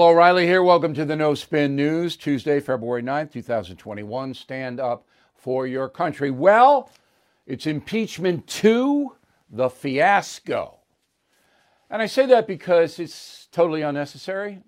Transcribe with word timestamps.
Bill 0.00 0.08
O'Reilly 0.08 0.46
here. 0.46 0.62
Welcome 0.62 0.94
to 0.94 1.04
the 1.04 1.14
No 1.14 1.34
Spin 1.34 1.76
News, 1.76 2.16
Tuesday, 2.16 2.58
February 2.58 3.02
9th, 3.02 3.32
2021. 3.32 4.32
Stand 4.32 4.80
up 4.80 5.06
for 5.34 5.66
your 5.66 5.90
country. 5.90 6.30
Well, 6.30 6.90
it's 7.46 7.66
impeachment 7.66 8.46
two, 8.46 9.14
the 9.50 9.68
fiasco. 9.68 10.78
And 11.90 12.00
I 12.00 12.06
say 12.06 12.24
that 12.24 12.46
because 12.46 12.98
it's 12.98 13.46
totally 13.52 13.82
unnecessary. 13.82 14.62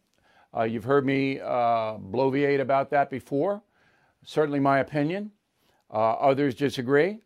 Uh, 0.55 0.65
you've 0.65 0.85
heard 0.85 1.07
me 1.07 1.41
uh, 1.41 1.97
bloviate 1.97 2.61
about 2.61 2.91
that 2.91 3.09
before. 3.09 3.63
Certainly 4.27 4.61
my 4.61 4.81
opinion. 4.81 5.31
Uh, 5.91 6.11
others 6.13 6.55
disagree. 6.55 7.21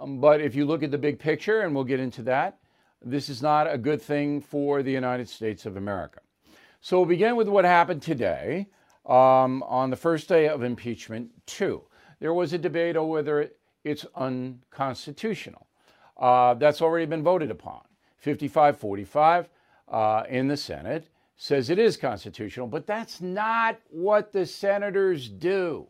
Um, 0.00 0.18
but 0.18 0.40
if 0.40 0.54
you 0.54 0.64
look 0.64 0.82
at 0.82 0.90
the 0.90 0.96
big 0.96 1.18
picture, 1.18 1.60
and 1.60 1.74
we'll 1.74 1.84
get 1.84 2.00
into 2.00 2.22
that, 2.22 2.56
this 3.04 3.28
is 3.28 3.42
not 3.42 3.70
a 3.70 3.76
good 3.76 4.00
thing 4.00 4.40
for 4.40 4.82
the 4.82 4.92
United 4.92 5.28
States 5.28 5.66
of 5.66 5.76
America. 5.76 6.20
So 6.84 6.98
we'll 6.98 7.06
begin 7.06 7.34
with 7.34 7.48
what 7.48 7.64
happened 7.64 8.02
today 8.02 8.66
um, 9.06 9.62
on 9.62 9.88
the 9.88 9.96
first 9.96 10.28
day 10.28 10.50
of 10.50 10.62
impeachment 10.62 11.30
two. 11.46 11.82
There 12.20 12.34
was 12.34 12.52
a 12.52 12.58
debate 12.58 12.94
over 12.94 13.10
whether 13.10 13.50
it's 13.84 14.04
unconstitutional. 14.14 15.66
Uh, 16.18 16.52
that's 16.52 16.82
already 16.82 17.06
been 17.06 17.22
voted 17.22 17.50
upon. 17.50 17.80
55 18.18 18.76
45 18.76 19.48
uh, 19.88 20.24
in 20.28 20.46
the 20.46 20.58
Senate 20.58 21.08
says 21.38 21.70
it 21.70 21.78
is 21.78 21.96
constitutional, 21.96 22.66
but 22.66 22.86
that's 22.86 23.22
not 23.22 23.80
what 23.88 24.30
the 24.34 24.44
senators 24.44 25.30
do. 25.30 25.86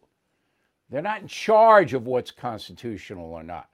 They're 0.91 1.03
not 1.03 1.23
in 1.23 1.27
charge 1.27 1.93
of 1.93 2.07
what's 2.07 2.31
constitutional 2.31 3.33
or 3.33 3.43
not. 3.43 3.69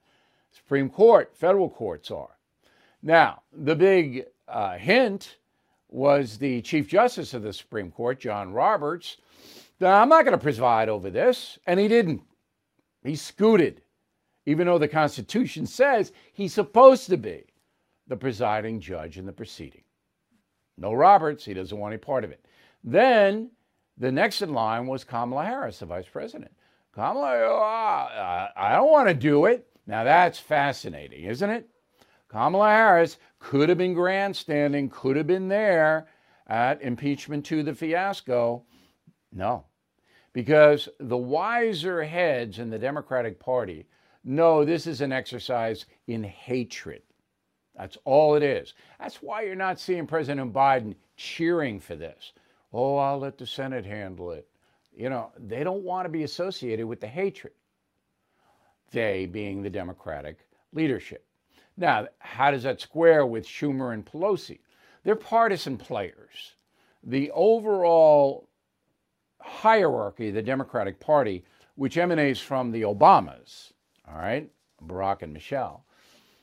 Supreme 0.53 0.89
Court, 0.89 1.37
federal 1.37 1.69
courts 1.69 2.11
are. 2.11 2.39
Now, 3.03 3.43
the 3.53 3.77
big 3.77 4.25
uh, 4.49 4.79
hint 4.79 5.37
was 5.91 6.39
the 6.39 6.63
Chief 6.63 6.89
Justice 6.89 7.35
of 7.35 7.43
the 7.43 7.53
Supreme 7.53 7.91
Court, 7.91 8.21
John 8.21 8.53
Roberts. 8.53 9.17
I'm 9.81 10.09
not 10.09 10.25
going 10.25 10.37
to 10.37 10.43
preside 10.43 10.89
over 10.89 11.11
this. 11.11 11.59
And 11.67 11.81
he 11.81 11.89
didn't. 11.89 12.23
He 13.03 13.17
scooted, 13.17 13.83
even 14.47 14.67
though 14.67 14.79
the 14.79 14.89
Constitution 14.89 15.67
says 15.67 16.13
he's 16.33 16.53
supposed 16.53 17.09
to 17.09 17.17
be 17.17 17.45
the 18.07 18.17
presiding 18.17 18.81
judge 18.81 19.19
in 19.19 19.27
the 19.27 19.33
proceeding. 19.33 19.83
No 20.77 20.93
Roberts. 20.93 21.45
He 21.45 21.55
doesn't 21.55 21.77
want 21.77 21.93
any 21.93 21.99
part 21.99 22.25
of 22.25 22.31
it. 22.31 22.45
Then 22.85 23.51
the 23.99 24.13
next 24.13 24.43
in 24.43 24.53
line 24.53 24.87
was 24.87 25.05
Kamala 25.05 25.45
Harris, 25.45 25.79
the 25.79 25.87
vice 25.87 26.09
president. 26.11 26.53
Kamala, 26.95 27.47
uh, 27.47 28.49
I 28.57 28.73
don't 28.75 28.91
want 28.91 29.09
to 29.09 29.15
do 29.15 29.47
it. 29.47 29.67
Now 29.87 30.05
that's 30.05 30.39
fascinating, 30.39 31.25
isn't 31.25 31.51
it? 31.51 31.69
Kamala 32.31 32.69
Harris 32.69 33.19
could 33.41 33.69
have 33.69 33.79
been 33.79 33.95
grandstanding, 33.95 34.89
could 34.89 35.17
have 35.17 35.27
been 35.27 35.49
there 35.49 36.07
at 36.47 36.81
impeachment 36.81 37.45
to 37.47 37.63
the 37.63 37.75
fiasco. 37.75 38.63
No, 39.33 39.65
because 40.33 40.89
the 40.99 41.17
wiser 41.17 42.05
heads 42.05 42.59
in 42.59 42.71
the 42.71 42.79
Democratic 42.79 43.41
Party 43.41 43.87
know 44.23 44.65
this 44.65 44.87
is 44.87 45.01
an 45.01 45.13
exercise 45.13 45.87
in 46.07 46.23
hatred. 46.23 47.03
That's 47.77 47.97
all 48.05 48.35
it 48.35 48.43
is. 48.43 48.75
That's 48.99 49.23
why 49.23 49.43
you're 49.43 49.55
not 49.55 49.81
seeing 49.81 50.07
President 50.07 50.53
Biden 50.53 50.95
cheering 51.17 51.81
for 51.81 51.97
this. 51.97 52.33
Oh, 52.73 52.97
I'll 52.97 53.19
let 53.19 53.39
the 53.39 53.47
Senate 53.47 53.87
handle 53.87 54.33
it. 54.33 54.47
You 54.93 55.09
know, 55.09 55.33
they 55.39 55.65
don't 55.65 55.83
want 55.83 56.05
to 56.05 56.11
be 56.11 56.25
associated 56.25 56.87
with 56.87 57.01
the 57.01 57.07
hatred. 57.07 57.55
They 58.93 59.27
being 59.27 59.63
the 59.63 59.71
Democratic 59.71 60.47
leadership. 60.73 61.25
Now, 61.77 62.09
how 62.19 62.51
does 62.51 62.63
that 62.65 62.81
square 62.81 63.25
with 63.25 63.47
Schumer 63.47 63.95
and 63.95 64.05
Pelosi? 64.05 64.61
They're 65.05 65.17
partisan 65.17 65.79
players. 65.79 66.55
The 67.03 67.31
overall 67.33 68.49
hierarchy 69.41 70.29
of 70.29 70.35
the 70.35 70.43
Democratic 70.43 71.01
Party, 71.01 71.45
which 71.77 71.97
emanates 71.97 72.41
from 72.41 72.71
the 72.71 72.83
Obamas, 72.83 73.73
all 74.07 74.19
right, 74.19 74.51
Barack 74.87 75.23
and 75.23 75.33
Michelle, 75.33 75.85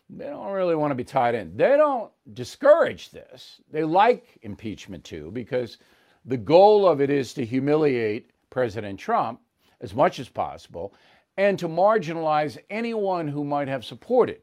they 0.09 0.25
don't 0.25 0.51
really 0.51 0.75
want 0.75 0.91
to 0.91 0.95
be 0.95 1.03
tied 1.03 1.35
in. 1.35 1.55
They 1.57 1.75
don't 1.75 2.11
discourage 2.33 3.11
this. 3.11 3.61
They 3.69 3.83
like 3.83 4.39
impeachment 4.41 5.03
too, 5.03 5.31
because 5.31 5.77
the 6.25 6.37
goal 6.37 6.87
of 6.87 7.01
it 7.01 7.09
is 7.09 7.33
to 7.33 7.45
humiliate 7.45 8.31
President 8.49 8.99
Trump 8.99 9.41
as 9.81 9.93
much 9.93 10.19
as 10.19 10.29
possible 10.29 10.93
and 11.35 11.59
to 11.59 11.67
marginalize 11.67 12.57
anyone 12.69 13.27
who 13.27 13.43
might 13.43 13.67
have 13.67 13.85
supported 13.85 14.41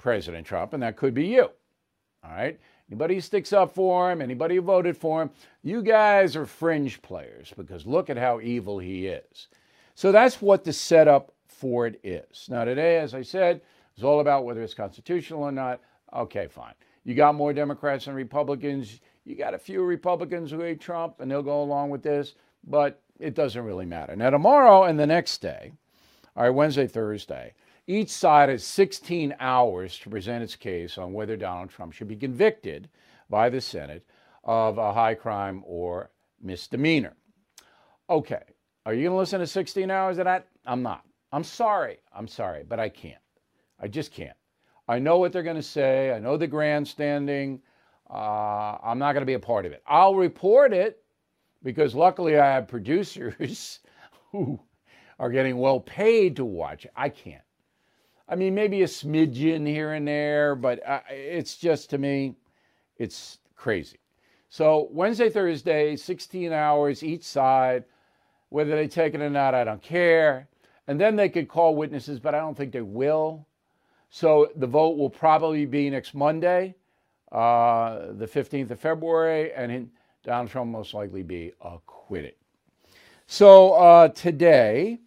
President 0.00 0.46
Trump, 0.46 0.72
and 0.72 0.82
that 0.82 0.96
could 0.96 1.14
be 1.14 1.26
you. 1.26 1.50
All 2.24 2.30
right? 2.30 2.58
Anybody 2.90 3.14
who 3.14 3.20
sticks 3.20 3.52
up 3.52 3.72
for 3.72 4.10
him, 4.10 4.20
anybody 4.20 4.56
who 4.56 4.62
voted 4.62 4.96
for 4.96 5.22
him, 5.22 5.30
you 5.62 5.82
guys 5.82 6.34
are 6.34 6.46
fringe 6.46 7.00
players 7.02 7.52
because 7.56 7.86
look 7.86 8.10
at 8.10 8.16
how 8.16 8.40
evil 8.40 8.78
he 8.78 9.06
is. 9.06 9.48
So 9.94 10.10
that's 10.10 10.42
what 10.42 10.64
the 10.64 10.72
setup 10.72 11.32
for 11.46 11.86
it 11.86 12.00
is. 12.02 12.48
Now, 12.48 12.64
today, 12.64 12.98
as 12.98 13.14
I 13.14 13.22
said, 13.22 13.60
it's 13.94 14.02
all 14.02 14.20
about 14.20 14.44
whether 14.44 14.62
it's 14.62 14.74
constitutional 14.74 15.42
or 15.42 15.52
not. 15.52 15.80
Okay, 16.12 16.48
fine. 16.48 16.74
You 17.04 17.14
got 17.14 17.34
more 17.34 17.52
Democrats 17.52 18.06
than 18.06 18.14
Republicans. 18.14 19.00
You 19.24 19.36
got 19.36 19.54
a 19.54 19.58
few 19.58 19.82
Republicans 19.82 20.50
who 20.50 20.60
hate 20.60 20.80
Trump, 20.80 21.20
and 21.20 21.30
they'll 21.30 21.42
go 21.42 21.62
along 21.62 21.90
with 21.90 22.02
this, 22.02 22.34
but 22.66 23.00
it 23.18 23.34
doesn't 23.34 23.64
really 23.64 23.86
matter. 23.86 24.16
Now, 24.16 24.30
tomorrow 24.30 24.84
and 24.84 24.98
the 24.98 25.06
next 25.06 25.42
day, 25.42 25.72
all 26.34 26.44
right, 26.44 26.50
Wednesday, 26.50 26.86
Thursday, 26.86 27.54
each 27.90 28.10
side 28.10 28.48
has 28.48 28.62
16 28.64 29.34
hours 29.40 29.98
to 29.98 30.10
present 30.10 30.44
its 30.44 30.54
case 30.54 30.96
on 30.96 31.12
whether 31.12 31.36
Donald 31.36 31.70
Trump 31.70 31.92
should 31.92 32.06
be 32.06 32.16
convicted 32.16 32.88
by 33.28 33.50
the 33.50 33.60
Senate 33.60 34.06
of 34.44 34.78
a 34.78 34.92
high 34.92 35.14
crime 35.14 35.62
or 35.66 36.10
misdemeanor. 36.40 37.16
Okay, 38.08 38.42
are 38.86 38.94
you 38.94 39.02
going 39.02 39.12
to 39.12 39.18
listen 39.18 39.40
to 39.40 39.46
16 39.46 39.90
hours 39.90 40.18
of 40.18 40.24
that? 40.24 40.46
I'm 40.64 40.82
not. 40.82 41.04
I'm 41.32 41.42
sorry. 41.44 41.98
I'm 42.14 42.28
sorry, 42.28 42.64
but 42.66 42.78
I 42.78 42.88
can't. 42.88 43.20
I 43.80 43.88
just 43.88 44.12
can't. 44.12 44.36
I 44.88 44.98
know 44.98 45.18
what 45.18 45.32
they're 45.32 45.42
going 45.42 45.56
to 45.56 45.62
say. 45.62 46.12
I 46.12 46.18
know 46.20 46.36
the 46.36 46.46
grandstanding. 46.46 47.60
Uh, 48.08 48.78
I'm 48.82 48.98
not 48.98 49.12
going 49.12 49.22
to 49.22 49.26
be 49.26 49.34
a 49.34 49.40
part 49.40 49.66
of 49.66 49.72
it. 49.72 49.82
I'll 49.86 50.14
report 50.14 50.72
it 50.72 51.02
because 51.62 51.94
luckily 51.94 52.38
I 52.38 52.46
have 52.46 52.68
producers 52.76 53.80
who 54.30 54.60
are 55.18 55.30
getting 55.30 55.58
well 55.58 55.80
paid 55.80 56.36
to 56.36 56.44
watch 56.44 56.84
it. 56.84 56.92
I 56.96 57.08
can't. 57.08 57.42
I 58.30 58.36
mean, 58.36 58.54
maybe 58.54 58.82
a 58.82 58.86
smidgen 58.86 59.66
here 59.66 59.94
and 59.94 60.06
there, 60.06 60.54
but 60.54 60.86
uh, 60.88 61.00
it's 61.10 61.56
just 61.56 61.90
to 61.90 61.98
me, 61.98 62.36
it's 62.96 63.38
crazy. 63.56 63.98
So 64.48 64.88
Wednesday, 64.92 65.28
Thursday, 65.28 65.96
16 65.96 66.52
hours 66.52 67.02
each 67.02 67.24
side. 67.24 67.84
Whether 68.50 68.76
they 68.76 68.86
take 68.86 69.14
it 69.14 69.20
or 69.20 69.30
not, 69.30 69.54
I 69.54 69.64
don't 69.64 69.82
care. 69.82 70.48
And 70.86 71.00
then 71.00 71.16
they 71.16 71.28
could 71.28 71.48
call 71.48 71.74
witnesses, 71.74 72.20
but 72.20 72.34
I 72.34 72.38
don't 72.38 72.56
think 72.56 72.72
they 72.72 72.80
will. 72.82 73.46
So 74.10 74.50
the 74.56 74.66
vote 74.66 74.96
will 74.96 75.10
probably 75.10 75.66
be 75.66 75.90
next 75.90 76.14
Monday, 76.14 76.74
uh, 77.32 78.12
the 78.12 78.26
15th 78.26 78.70
of 78.70 78.80
February, 78.80 79.52
and 79.52 79.90
Donald 80.24 80.50
Trump 80.50 80.70
most 80.70 80.94
likely 80.94 81.22
be 81.22 81.52
acquitted. 81.60 82.34
So 83.26 83.72
uh, 83.74 84.08
today, 84.08 84.98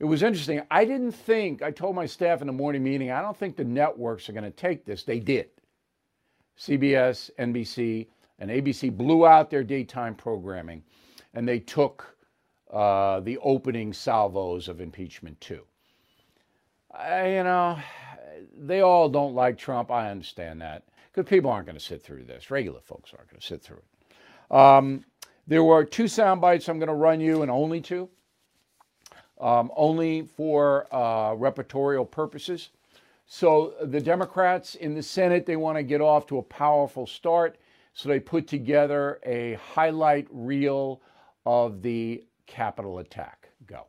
it 0.00 0.04
was 0.04 0.22
interesting. 0.22 0.60
I 0.70 0.84
didn't 0.84 1.12
think, 1.12 1.62
I 1.62 1.70
told 1.70 1.96
my 1.96 2.06
staff 2.06 2.40
in 2.40 2.46
the 2.46 2.52
morning 2.52 2.84
meeting, 2.84 3.10
I 3.10 3.20
don't 3.20 3.36
think 3.36 3.56
the 3.56 3.64
networks 3.64 4.28
are 4.28 4.32
going 4.32 4.44
to 4.44 4.50
take 4.50 4.84
this. 4.84 5.02
They 5.02 5.18
did. 5.18 5.48
CBS, 6.58 7.30
NBC, 7.38 8.06
and 8.38 8.50
ABC 8.50 8.96
blew 8.96 9.26
out 9.26 9.50
their 9.50 9.64
daytime 9.64 10.14
programming 10.14 10.82
and 11.34 11.48
they 11.48 11.58
took 11.58 12.16
uh, 12.72 13.20
the 13.20 13.38
opening 13.38 13.92
salvos 13.92 14.68
of 14.68 14.80
impeachment 14.80 15.40
two. 15.40 15.62
I, 16.92 17.36
you 17.36 17.44
know, 17.44 17.78
they 18.56 18.80
all 18.80 19.08
don't 19.08 19.34
like 19.34 19.58
Trump. 19.58 19.90
I 19.90 20.10
understand 20.10 20.60
that 20.60 20.84
because 21.12 21.28
people 21.28 21.50
aren't 21.50 21.66
going 21.66 21.78
to 21.78 21.84
sit 21.84 22.02
through 22.02 22.24
this. 22.24 22.50
Regular 22.50 22.80
folks 22.80 23.12
aren't 23.16 23.30
going 23.30 23.40
to 23.40 23.46
sit 23.46 23.62
through 23.62 23.78
it. 23.78 24.56
Um, 24.56 25.04
there 25.46 25.64
were 25.64 25.84
two 25.84 26.08
sound 26.08 26.40
bites 26.40 26.68
I'm 26.68 26.78
going 26.78 26.88
to 26.88 26.94
run 26.94 27.20
you, 27.20 27.42
and 27.42 27.50
only 27.50 27.80
two 27.80 28.08
um, 29.40 29.70
only 29.76 30.22
for 30.22 30.86
uh, 30.92 31.34
repertorial 31.34 32.10
purposes. 32.10 32.70
So 33.26 33.74
the 33.82 34.00
Democrats 34.00 34.74
in 34.74 34.94
the 34.94 35.02
Senate, 35.02 35.44
they 35.44 35.56
want 35.56 35.76
to 35.76 35.82
get 35.82 36.00
off 36.00 36.26
to 36.28 36.38
a 36.38 36.42
powerful 36.42 37.06
start. 37.06 37.58
So 37.92 38.08
they 38.08 38.20
put 38.20 38.46
together 38.46 39.18
a 39.24 39.54
highlight 39.54 40.28
reel 40.30 41.02
of 41.44 41.82
the 41.82 42.24
Capitol 42.46 43.00
attack. 43.00 43.50
Go. 43.66 43.86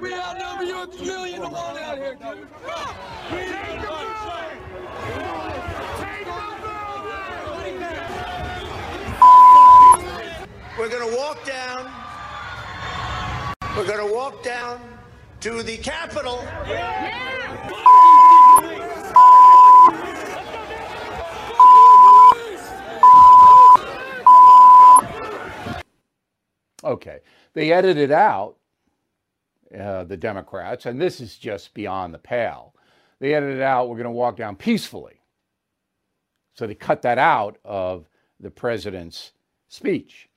We 0.00 0.14
outnumber 0.14 0.64
you 0.64 0.82
a 0.82 0.86
million 1.02 1.40
to 1.40 1.48
one 1.48 1.78
out 1.78 1.98
here, 1.98 2.18
We're 10.78 10.88
going 10.88 11.10
to 11.10 11.16
walk 11.16 11.44
down. 11.44 11.90
We're 13.76 13.86
going 13.86 14.08
to 14.08 14.14
walk 14.14 14.42
down 14.42 14.80
to 15.40 15.62
the 15.62 15.76
Capitol. 15.76 16.42
Yeah. 16.66 17.30
Okay. 26.82 27.20
They 27.52 27.72
edited 27.72 28.10
out 28.10 28.56
uh, 29.78 30.04
the 30.04 30.16
Democrats, 30.16 30.86
and 30.86 31.00
this 31.00 31.20
is 31.20 31.36
just 31.36 31.74
beyond 31.74 32.14
the 32.14 32.18
pale. 32.18 32.74
They 33.18 33.34
edited 33.34 33.60
out, 33.60 33.88
we're 33.88 33.96
going 33.96 34.04
to 34.04 34.10
walk 34.10 34.36
down 34.36 34.56
peacefully. 34.56 35.20
So 36.54 36.66
they 36.66 36.74
cut 36.74 37.02
that 37.02 37.18
out 37.18 37.58
of 37.64 38.08
the 38.38 38.50
president's 38.50 39.32
speech. 39.68 40.29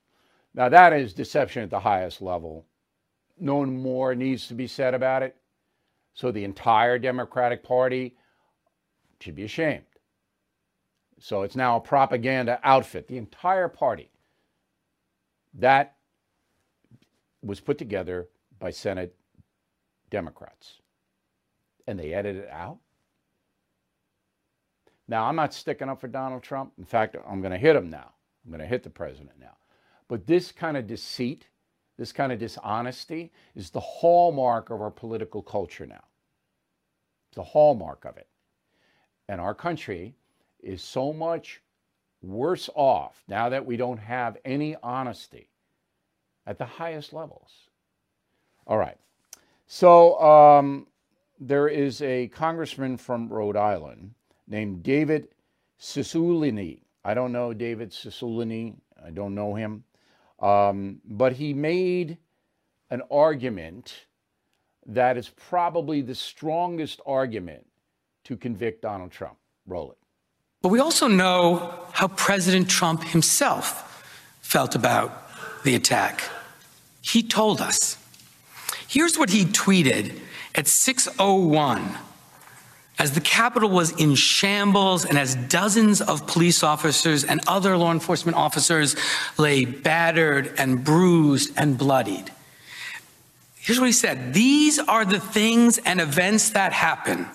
Now, 0.54 0.68
that 0.68 0.92
is 0.92 1.12
deception 1.12 1.62
at 1.62 1.70
the 1.70 1.80
highest 1.80 2.22
level. 2.22 2.66
No 3.38 3.64
more 3.64 4.14
needs 4.14 4.46
to 4.48 4.54
be 4.54 4.68
said 4.68 4.94
about 4.94 5.22
it. 5.22 5.36
So 6.14 6.30
the 6.30 6.44
entire 6.44 6.98
Democratic 6.98 7.64
Party 7.64 8.16
should 9.20 9.34
be 9.34 9.44
ashamed. 9.44 9.84
So 11.18 11.42
it's 11.42 11.56
now 11.56 11.76
a 11.76 11.80
propaganda 11.80 12.60
outfit, 12.62 13.08
the 13.08 13.18
entire 13.18 13.68
party. 13.68 14.10
That 15.54 15.96
was 17.42 17.60
put 17.60 17.78
together 17.78 18.28
by 18.58 18.70
Senate 18.70 19.14
Democrats. 20.10 20.80
And 21.86 21.98
they 21.98 22.12
edited 22.12 22.44
it 22.44 22.50
out. 22.50 22.78
Now, 25.08 25.24
I'm 25.24 25.36
not 25.36 25.52
sticking 25.52 25.88
up 25.88 26.00
for 26.00 26.08
Donald 26.08 26.42
Trump. 26.42 26.72
In 26.78 26.84
fact, 26.84 27.16
I'm 27.28 27.40
going 27.40 27.52
to 27.52 27.58
hit 27.58 27.76
him 27.76 27.90
now. 27.90 28.12
I'm 28.44 28.50
going 28.50 28.60
to 28.60 28.66
hit 28.66 28.82
the 28.82 28.90
president 28.90 29.38
now. 29.40 29.56
But 30.14 30.28
this 30.28 30.52
kind 30.52 30.76
of 30.76 30.86
deceit, 30.86 31.48
this 31.98 32.12
kind 32.12 32.30
of 32.30 32.38
dishonesty 32.38 33.32
is 33.56 33.70
the 33.70 33.80
hallmark 33.80 34.70
of 34.70 34.80
our 34.80 34.92
political 34.92 35.42
culture 35.42 35.86
now. 35.86 36.04
It's 37.26 37.34
the 37.34 37.42
hallmark 37.42 38.04
of 38.04 38.16
it. 38.16 38.28
And 39.28 39.40
our 39.40 39.56
country 39.56 40.14
is 40.62 40.82
so 40.82 41.12
much 41.12 41.62
worse 42.22 42.70
off 42.76 43.24
now 43.26 43.48
that 43.48 43.66
we 43.66 43.76
don't 43.76 43.98
have 43.98 44.36
any 44.44 44.76
honesty 44.84 45.50
at 46.46 46.58
the 46.58 46.64
highest 46.64 47.12
levels. 47.12 47.50
All 48.68 48.78
right. 48.78 48.98
So 49.66 50.16
um, 50.20 50.86
there 51.40 51.66
is 51.66 52.00
a 52.02 52.28
congressman 52.28 52.98
from 52.98 53.28
Rhode 53.28 53.56
Island 53.56 54.14
named 54.46 54.84
David 54.84 55.26
Cicilline. 55.80 56.82
I 57.04 57.14
don't 57.14 57.32
know 57.32 57.52
David 57.52 57.90
Cicilline. 57.90 58.76
I 59.04 59.10
don't 59.10 59.34
know 59.34 59.56
him. 59.56 59.82
Um, 60.44 61.00
but 61.06 61.32
he 61.32 61.54
made 61.54 62.18
an 62.90 63.00
argument 63.10 63.94
that 64.84 65.16
is 65.16 65.30
probably 65.30 66.02
the 66.02 66.14
strongest 66.14 67.00
argument 67.06 67.64
to 68.24 68.36
convict 68.36 68.82
Donald 68.82 69.10
Trump. 69.10 69.38
Roll 69.66 69.92
it. 69.92 69.98
But 70.60 70.68
we 70.68 70.80
also 70.80 71.08
know 71.08 71.86
how 71.92 72.08
President 72.08 72.68
Trump 72.68 73.04
himself 73.04 74.04
felt 74.42 74.74
about 74.74 75.30
the 75.64 75.74
attack. 75.74 76.22
He 77.00 77.22
told 77.22 77.62
us. 77.62 77.96
Here's 78.86 79.18
what 79.18 79.30
he 79.30 79.46
tweeted 79.46 80.20
at 80.54 80.66
601 80.66 81.96
as 82.98 83.12
the 83.12 83.20
Capitol 83.20 83.70
was 83.70 83.90
in 83.92 84.14
shambles 84.14 85.04
and 85.04 85.18
as 85.18 85.34
dozens 85.34 86.00
of 86.00 86.26
police 86.26 86.62
officers 86.62 87.24
and 87.24 87.40
other 87.46 87.76
law 87.76 87.90
enforcement 87.90 88.36
officers 88.36 88.94
lay 89.36 89.64
battered 89.64 90.52
and 90.58 90.84
bruised 90.84 91.52
and 91.56 91.76
bloodied. 91.76 92.30
Here's 93.56 93.80
what 93.80 93.86
he 93.86 93.92
said 93.92 94.32
These 94.34 94.78
are 94.78 95.04
the 95.04 95.20
things 95.20 95.78
and 95.78 96.00
events 96.00 96.50
that 96.50 96.72
happen 96.72 97.26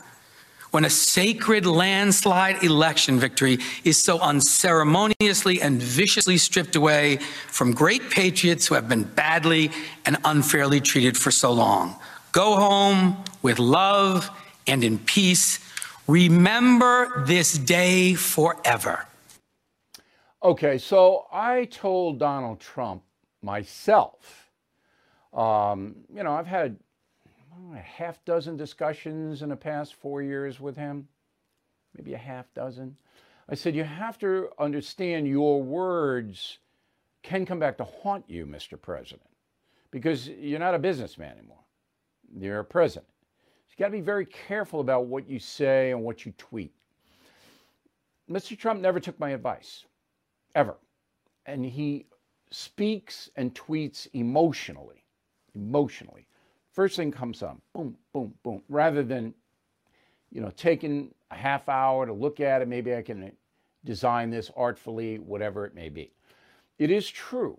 when 0.72 0.86
a 0.86 0.90
sacred 0.90 1.66
landslide 1.66 2.64
election 2.64 3.20
victory 3.20 3.58
is 3.84 4.02
so 4.02 4.20
unceremoniously 4.20 5.62
and 5.62 5.82
viciously 5.82 6.38
stripped 6.38 6.76
away 6.76 7.18
from 7.48 7.74
great 7.74 8.10
patriots 8.12 8.68
who 8.68 8.76
have 8.76 8.88
been 8.88 9.04
badly 9.04 9.72
and 10.06 10.18
unfairly 10.24 10.80
treated 10.80 11.18
for 11.18 11.32
so 11.32 11.52
long. 11.52 11.96
Go 12.32 12.56
home 12.56 13.24
with 13.42 13.58
love 13.58 14.30
and 14.70 14.84
in 14.84 15.00
peace. 15.00 15.60
Remember 16.08 17.24
this 17.26 17.58
day 17.58 18.14
forever. 18.14 19.06
Okay, 20.44 20.78
so 20.78 21.28
I 21.32 21.66
told 21.66 22.20
Donald 22.20 22.60
Trump 22.60 23.04
myself, 23.42 24.50
um, 25.34 25.96
you 26.14 26.24
know, 26.24 26.32
I've 26.32 26.48
had 26.48 26.78
know, 27.70 27.78
a 27.78 27.82
half 27.82 28.24
dozen 28.26 28.58
discussions 28.58 29.42
in 29.42 29.50
the 29.50 29.56
past 29.56 29.96
four 29.96 30.22
years 30.22 30.60
with 30.60 30.76
him, 30.76 31.08
maybe 31.96 32.14
a 32.14 32.18
half 32.18 32.54
dozen. 32.54 32.96
I 33.50 33.56
said, 33.56 33.76
You 33.76 33.84
have 33.84 34.18
to 34.20 34.50
understand 34.60 35.28
your 35.28 35.62
words 35.62 36.60
can 37.24 37.46
come 37.46 37.60
back 37.60 37.78
to 37.78 37.84
haunt 37.84 38.26
you, 38.28 38.46
Mr. 38.46 38.82
President, 38.82 39.30
because 39.92 40.28
you're 40.28 40.60
not 40.60 40.76
a 40.76 40.80
businessman 40.80 41.38
anymore. 41.38 41.58
You're 42.38 42.60
a 42.60 42.66
president. 42.66 43.08
Got 43.80 43.86
to 43.86 43.92
be 43.92 44.02
very 44.02 44.26
careful 44.26 44.82
about 44.82 45.06
what 45.06 45.30
you 45.30 45.40
say 45.40 45.92
and 45.92 46.04
what 46.04 46.26
you 46.26 46.34
tweet. 46.38 46.74
Mr. 48.30 48.58
Trump 48.58 48.82
never 48.82 49.00
took 49.00 49.18
my 49.22 49.30
advice, 49.30 49.86
ever. 50.54 50.76
And 51.46 51.66
he 51.66 52.06
speaks 52.52 53.30
and 53.38 53.56
tweets 53.56 54.08
emotionally, 54.12 55.06
emotionally. 55.56 56.28
First 56.74 56.98
thing 56.98 57.10
comes 57.10 57.42
on, 57.42 57.62
boom, 57.74 57.96
boom, 58.12 58.34
boom, 58.44 58.62
rather 58.68 59.02
than, 59.02 59.34
you 60.30 60.42
know, 60.42 60.52
taking 60.58 61.14
a 61.32 61.36
half 61.36 61.70
hour 61.70 62.06
to 62.06 62.12
look 62.12 62.42
at 62.42 62.62
it. 62.62 62.68
Maybe 62.68 62.94
I 62.94 63.02
can 63.02 63.32
design 63.86 64.30
this 64.30 64.52
artfully, 64.58 65.20
whatever 65.20 65.66
it 65.66 65.74
may 65.74 65.88
be. 65.88 66.12
It 66.80 66.92
is 66.92 67.10
true 67.10 67.58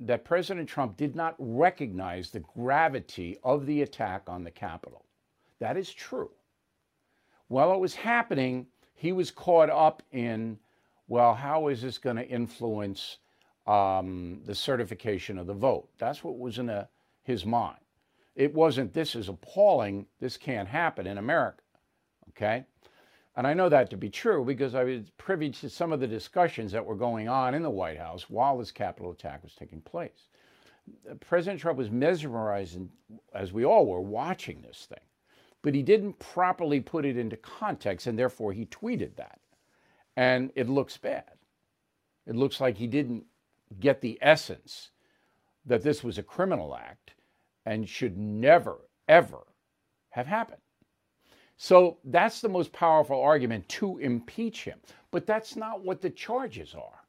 that 0.00 0.22
President 0.22 0.68
Trump 0.68 0.98
did 0.98 1.16
not 1.16 1.34
recognize 1.38 2.30
the 2.30 2.40
gravity 2.40 3.38
of 3.42 3.64
the 3.64 3.80
attack 3.80 4.24
on 4.28 4.44
the 4.44 4.50
Capitol. 4.50 5.05
That 5.60 5.76
is 5.76 5.92
true. 5.92 6.30
While 7.48 7.72
it 7.72 7.80
was 7.80 7.94
happening, 7.94 8.66
he 8.94 9.12
was 9.12 9.30
caught 9.30 9.70
up 9.70 10.02
in, 10.12 10.58
well, 11.08 11.34
how 11.34 11.68
is 11.68 11.82
this 11.82 11.98
going 11.98 12.16
to 12.16 12.28
influence 12.28 13.18
um, 13.66 14.40
the 14.44 14.54
certification 14.54 15.38
of 15.38 15.46
the 15.46 15.54
vote? 15.54 15.88
That's 15.98 16.24
what 16.24 16.38
was 16.38 16.58
in 16.58 16.68
a, 16.68 16.88
his 17.22 17.46
mind. 17.46 17.78
It 18.34 18.52
wasn't, 18.52 18.92
this 18.92 19.14
is 19.14 19.28
appalling, 19.28 20.06
this 20.20 20.36
can't 20.36 20.68
happen 20.68 21.06
in 21.06 21.18
America. 21.18 21.62
Okay? 22.30 22.66
And 23.36 23.46
I 23.46 23.54
know 23.54 23.68
that 23.68 23.90
to 23.90 23.96
be 23.96 24.08
true 24.08 24.44
because 24.44 24.74
I 24.74 24.84
was 24.84 25.10
privy 25.18 25.50
to 25.50 25.68
some 25.68 25.92
of 25.92 26.00
the 26.00 26.06
discussions 26.06 26.72
that 26.72 26.84
were 26.84 26.94
going 26.94 27.28
on 27.28 27.54
in 27.54 27.62
the 27.62 27.70
White 27.70 27.98
House 27.98 28.30
while 28.30 28.58
this 28.58 28.72
Capitol 28.72 29.12
attack 29.12 29.42
was 29.42 29.54
taking 29.54 29.82
place. 29.82 30.28
President 31.20 31.60
Trump 31.60 31.78
was 31.78 31.90
mesmerized, 31.90 32.78
as 33.34 33.52
we 33.52 33.64
all 33.64 33.86
were, 33.86 34.00
watching 34.00 34.62
this 34.62 34.86
thing. 34.88 34.98
But 35.66 35.74
he 35.74 35.82
didn't 35.82 36.20
properly 36.20 36.78
put 36.78 37.04
it 37.04 37.16
into 37.16 37.36
context, 37.36 38.06
and 38.06 38.16
therefore 38.16 38.52
he 38.52 38.66
tweeted 38.66 39.16
that. 39.16 39.40
And 40.16 40.52
it 40.54 40.68
looks 40.68 40.96
bad. 40.96 41.32
It 42.24 42.36
looks 42.36 42.60
like 42.60 42.76
he 42.76 42.86
didn't 42.86 43.24
get 43.80 44.00
the 44.00 44.16
essence 44.22 44.90
that 45.64 45.82
this 45.82 46.04
was 46.04 46.18
a 46.18 46.22
criminal 46.22 46.76
act 46.76 47.14
and 47.64 47.88
should 47.88 48.16
never, 48.16 48.76
ever 49.08 49.40
have 50.10 50.28
happened. 50.28 50.60
So 51.56 51.98
that's 52.04 52.40
the 52.40 52.48
most 52.48 52.72
powerful 52.72 53.20
argument 53.20 53.68
to 53.70 53.98
impeach 53.98 54.62
him. 54.62 54.78
But 55.10 55.26
that's 55.26 55.56
not 55.56 55.82
what 55.82 56.00
the 56.00 56.10
charges 56.10 56.76
are. 56.76 57.00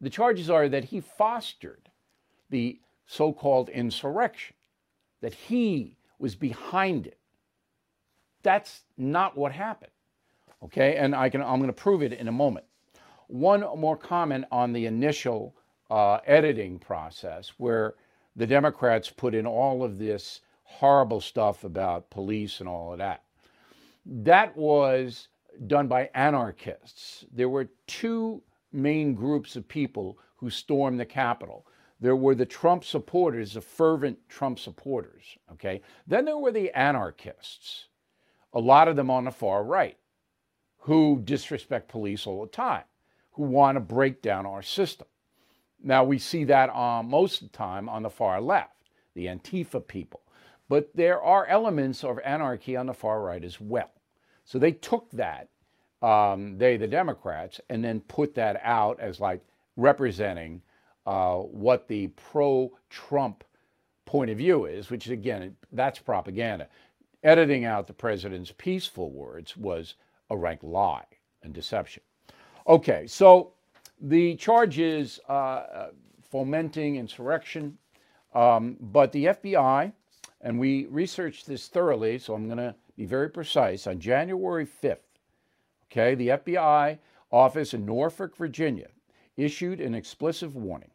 The 0.00 0.10
charges 0.10 0.50
are 0.50 0.68
that 0.68 0.84
he 0.84 1.00
fostered 1.00 1.90
the 2.48 2.78
so 3.06 3.32
called 3.32 3.70
insurrection, 3.70 4.54
that 5.20 5.34
he 5.34 5.96
was 6.20 6.36
behind 6.36 7.08
it. 7.08 7.16
That's 8.42 8.82
not 8.96 9.36
what 9.36 9.52
happened. 9.52 9.92
Okay, 10.62 10.96
and 10.96 11.14
I 11.14 11.30
can, 11.30 11.40
I'm 11.42 11.58
going 11.58 11.66
to 11.68 11.72
prove 11.72 12.02
it 12.02 12.12
in 12.12 12.28
a 12.28 12.32
moment. 12.32 12.66
One 13.28 13.60
more 13.78 13.96
comment 13.96 14.44
on 14.50 14.72
the 14.72 14.86
initial 14.86 15.56
uh, 15.90 16.18
editing 16.26 16.78
process, 16.78 17.52
where 17.56 17.94
the 18.36 18.46
Democrats 18.46 19.10
put 19.10 19.34
in 19.34 19.46
all 19.46 19.82
of 19.82 19.98
this 19.98 20.40
horrible 20.64 21.20
stuff 21.20 21.64
about 21.64 22.10
police 22.10 22.60
and 22.60 22.68
all 22.68 22.92
of 22.92 22.98
that. 22.98 23.24
That 24.06 24.56
was 24.56 25.28
done 25.66 25.88
by 25.88 26.10
anarchists. 26.14 27.24
There 27.32 27.48
were 27.48 27.70
two 27.86 28.42
main 28.72 29.14
groups 29.14 29.56
of 29.56 29.66
people 29.66 30.18
who 30.36 30.48
stormed 30.50 31.00
the 31.00 31.04
Capitol. 31.04 31.66
There 32.00 32.16
were 32.16 32.34
the 32.34 32.46
Trump 32.46 32.84
supporters, 32.84 33.54
the 33.54 33.60
fervent 33.60 34.18
Trump 34.28 34.58
supporters, 34.58 35.36
okay? 35.52 35.82
Then 36.06 36.24
there 36.24 36.38
were 36.38 36.52
the 36.52 36.70
anarchists, 36.70 37.88
a 38.52 38.60
lot 38.60 38.88
of 38.88 38.96
them 38.96 39.10
on 39.10 39.24
the 39.24 39.30
far 39.30 39.62
right, 39.62 39.96
who 40.78 41.20
disrespect 41.24 41.88
police 41.88 42.26
all 42.26 42.42
the 42.42 42.50
time, 42.50 42.84
who 43.32 43.44
want 43.44 43.76
to 43.76 43.80
break 43.80 44.22
down 44.22 44.46
our 44.46 44.62
system. 44.62 45.06
Now, 45.82 46.04
we 46.04 46.18
see 46.18 46.44
that 46.44 46.70
uh, 46.70 47.02
most 47.02 47.42
of 47.42 47.50
the 47.50 47.56
time 47.56 47.88
on 47.88 48.02
the 48.02 48.10
far 48.10 48.40
left, 48.40 48.76
the 49.14 49.26
Antifa 49.26 49.86
people. 49.86 50.20
But 50.68 50.90
there 50.94 51.20
are 51.20 51.46
elements 51.46 52.04
of 52.04 52.18
anarchy 52.20 52.76
on 52.76 52.86
the 52.86 52.94
far 52.94 53.22
right 53.22 53.42
as 53.42 53.60
well. 53.60 53.90
So 54.44 54.58
they 54.58 54.72
took 54.72 55.10
that, 55.12 55.48
um, 56.02 56.58
they, 56.58 56.76
the 56.76 56.86
Democrats, 56.86 57.60
and 57.68 57.84
then 57.84 58.00
put 58.00 58.34
that 58.34 58.60
out 58.62 59.00
as 59.00 59.20
like 59.20 59.40
representing 59.76 60.62
uh, 61.06 61.36
what 61.36 61.88
the 61.88 62.08
pro 62.08 62.70
Trump 62.88 63.44
point 64.04 64.30
of 64.30 64.38
view 64.38 64.66
is, 64.66 64.90
which 64.90 65.08
again, 65.08 65.56
that's 65.72 65.98
propaganda. 65.98 66.68
Editing 67.22 67.64
out 67.66 67.86
the 67.86 67.92
president's 67.92 68.52
peaceful 68.56 69.10
words 69.10 69.56
was 69.56 69.94
a 70.30 70.36
rank 70.36 70.60
lie 70.62 71.04
and 71.42 71.52
deception. 71.52 72.02
Okay, 72.66 73.06
so 73.06 73.52
the 74.00 74.36
charge 74.36 74.78
is 74.78 75.20
uh, 75.28 75.32
uh 75.32 75.90
fomenting 76.30 76.96
insurrection, 76.96 77.76
um, 78.34 78.76
but 78.80 79.12
the 79.12 79.26
FBI, 79.26 79.92
and 80.40 80.58
we 80.58 80.86
researched 80.86 81.46
this 81.46 81.66
thoroughly, 81.68 82.18
so 82.18 82.34
I'm 82.34 82.46
going 82.46 82.58
to 82.58 82.74
be 82.96 83.04
very 83.04 83.28
precise. 83.28 83.86
On 83.86 83.98
January 83.98 84.64
5th, 84.64 84.98
okay, 85.90 86.14
the 86.14 86.28
FBI 86.28 86.98
office 87.32 87.74
in 87.74 87.84
Norfolk, 87.84 88.36
Virginia, 88.36 88.88
issued 89.36 89.80
an 89.80 89.94
explicit 89.94 90.54
warning 90.54 90.90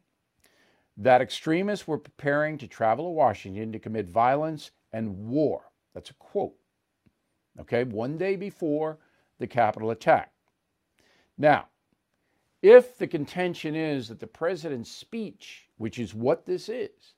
that 0.97 1.21
extremists 1.21 1.87
were 1.87 1.97
preparing 1.97 2.57
to 2.57 2.67
travel 2.67 3.05
to 3.05 3.11
Washington 3.11 3.71
to 3.73 3.79
commit 3.79 4.07
violence 4.07 4.71
and 4.93 5.27
war. 5.27 5.63
That's 5.95 6.11
a 6.11 6.15
quote. 6.15 6.53
Okay, 7.61 7.85
one 7.85 8.17
day 8.17 8.35
before 8.35 8.99
the 9.39 9.47
Capitol 9.47 9.91
attack. 9.91 10.31
Now, 11.37 11.67
if 12.61 12.97
the 12.97 13.07
contention 13.07 13.75
is 13.75 14.09
that 14.09 14.19
the 14.19 14.27
president's 14.27 14.91
speech, 14.91 15.69
which 15.77 15.97
is 15.97 16.13
what 16.13 16.45
this 16.45 16.69
is, 16.69 17.13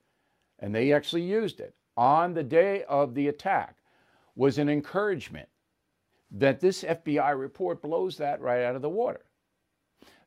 and 0.60 0.74
they 0.74 0.94
actually 0.94 1.24
used 1.24 1.60
it 1.60 1.76
on 1.96 2.34
the 2.34 2.44
day 2.44 2.84
of 2.84 3.16
the 3.16 3.28
attack, 3.28 3.78
was 4.36 4.58
an 4.58 4.70
encouragement, 4.70 5.50
that 6.30 6.60
this 6.60 6.84
FBI 6.84 7.38
report 7.38 7.82
blows 7.82 8.18
that 8.18 8.42
right 8.42 8.64
out 8.64 8.76
of 8.76 8.82
the 8.82 8.90
water. 8.90 9.26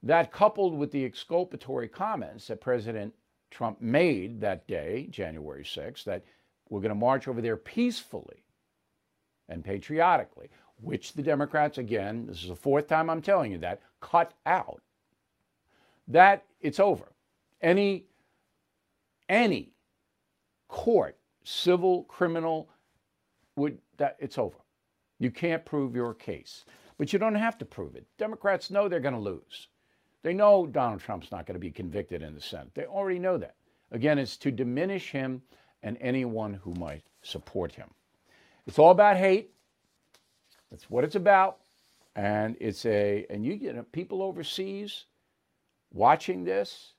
That 0.03 0.33
coupled 0.33 0.77
with 0.77 0.91
the 0.91 1.05
exculpatory 1.05 1.87
comments 1.87 2.49
that 2.49 2.61
President 2.61 3.15
Trump 3.51 3.81
made 3.81 4.41
that 4.41 4.67
day, 4.67 5.07
January 5.11 5.63
6th, 5.63 6.05
that 6.05 6.25
we're 6.71 6.81
going 6.81 6.91
to 6.91 6.95
march 6.95 7.29
over 7.29 7.43
there 7.43 7.57
peacefully 7.57 8.45
and 9.49 9.65
patriotically, 9.65 10.49
which 10.81 11.13
the 11.13 11.23
Democrats, 11.23 11.79
again, 11.79 12.27
this 12.27 12.43
is 12.43 12.49
the 12.49 12.57
fourth 12.57 12.87
time 12.87 13.11
I'm 13.11 13.21
telling 13.21 13.53
you 13.53 13.59
that, 13.59 13.83
cut 14.01 14.33
out. 14.47 14.81
That 16.09 16.45
it's 16.61 16.81
over. 16.81 17.13
Any 17.61 18.07
any 19.29 19.73
court, 20.69 21.17
civil, 21.45 22.05
criminal, 22.05 22.69
would 23.57 23.79
that 23.99 24.17
it's 24.19 24.39
over. 24.39 24.57
You 25.19 25.31
can't 25.31 25.65
prove 25.65 25.95
your 25.95 26.15
case. 26.15 26.65
But 26.99 27.13
you 27.13 27.19
don't 27.19 27.35
have 27.35 27.57
to 27.59 27.65
prove 27.65 27.95
it. 27.97 28.07
Democrats 28.19 28.71
know 28.71 28.89
they're 28.89 29.01
going 29.01 29.15
to 29.15 29.21
lose. 29.21 29.69
They 30.23 30.35
know 30.35 30.67
Donald 30.67 31.01
Trump's 31.01 31.33
not 31.33 31.47
going 31.47 31.55
to 31.55 31.61
be 31.61 31.71
convicted 31.71 32.23
in 32.23 32.35
the 32.35 32.41
Senate. 32.41 32.75
They 32.75 32.85
already 32.85 33.19
know 33.19 33.39
that. 33.39 33.55
Again, 33.91 34.19
it's 34.19 34.37
to 34.39 34.51
diminish 34.51 35.11
him 35.11 35.43
and 35.83 35.97
anyone 36.01 36.55
who 36.55 36.75
might 36.75 37.03
support 37.23 37.73
him. 37.73 37.91
It's 38.67 38.79
all 38.79 38.91
about 38.91 39.17
hate. 39.17 39.51
That's 40.71 40.89
what 40.91 41.05
it's 41.05 41.17
about. 41.17 41.59
And 42.17 42.57
it's 42.61 42.85
a, 42.87 43.27
and 43.31 43.45
you 43.45 43.57
get 43.57 43.93
people 43.93 44.23
overseas 44.23 45.07
watching 45.93 46.45
this 46.45 46.95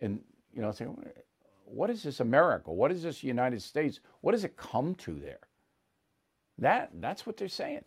and, 0.00 0.20
you 0.52 0.60
know, 0.60 0.72
saying, 0.72 0.96
what 1.64 1.90
is 1.90 2.02
this 2.02 2.20
America? 2.20 2.72
What 2.72 2.92
is 2.92 3.02
this 3.02 3.24
United 3.24 3.62
States? 3.62 4.00
What 4.20 4.32
does 4.32 4.44
it 4.44 4.56
come 4.56 4.94
to 4.96 5.14
there? 5.14 5.40
That, 6.58 6.90
that's 7.00 7.26
what 7.26 7.36
they're 7.36 7.48
saying. 7.48 7.84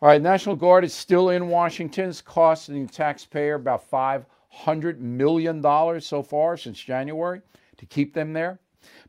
All 0.00 0.08
right, 0.08 0.20
National 0.20 0.56
Guard 0.56 0.84
is 0.84 0.92
still 0.92 1.30
in 1.30 1.48
Washington. 1.48 2.08
It's 2.08 2.20
costing 2.20 2.86
the 2.86 2.92
taxpayer 2.92 3.54
about 3.54 3.88
$500 3.88 4.98
million 4.98 5.62
so 6.00 6.22
far 6.22 6.56
since 6.56 6.80
January 6.80 7.40
to 7.76 7.86
keep 7.86 8.14
them 8.14 8.32
there. 8.32 8.60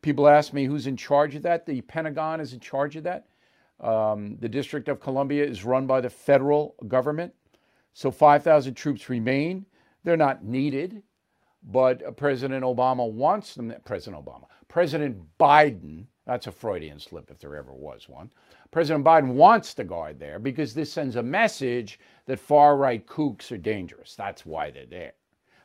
People 0.01 0.27
ask 0.27 0.53
me 0.53 0.65
who's 0.65 0.88
in 0.88 0.98
charge 0.98 1.36
of 1.36 1.43
that. 1.43 1.65
The 1.65 1.82
Pentagon 1.82 2.39
is 2.39 2.53
in 2.53 2.60
charge 2.60 2.96
of 2.96 3.03
that. 3.03 3.27
Um, 3.79 4.38
the 4.39 4.50
District 4.50 4.88
of 4.88 5.00
Columbia 5.00 5.46
is 5.46 5.65
run 5.65 5.88
by 5.88 6.00
the 6.01 6.10
federal 6.10 6.75
government. 6.88 7.34
So 7.93 8.12
5,000 8.12 8.74
troops 8.74 9.10
remain. 9.10 9.65
They're 10.03 10.17
not 10.17 10.43
needed, 10.43 11.03
but 11.63 12.17
President 12.17 12.63
Obama 12.63 13.10
wants 13.10 13.55
them. 13.55 13.74
President 13.86 14.24
Obama, 14.24 14.46
President 14.67 15.22
Biden, 15.39 16.05
that's 16.25 16.48
a 16.48 16.51
Freudian 16.51 17.00
slip 17.00 17.29
if 17.29 17.39
there 17.39 17.55
ever 17.55 17.74
was 17.74 18.10
one. 18.10 18.32
President 18.72 19.05
Biden 19.05 19.34
wants 19.34 19.74
the 19.74 19.84
guard 19.84 20.20
there 20.20 20.39
because 20.39 20.74
this 20.74 20.91
sends 20.91 21.15
a 21.15 21.24
message 21.24 22.00
that 22.25 22.39
far 22.39 22.75
right 22.75 23.05
kooks 23.05 23.51
are 23.51 23.58
dangerous. 23.58 24.15
That's 24.15 24.46
why 24.46 24.72
they're 24.72 24.86
there. 24.86 25.13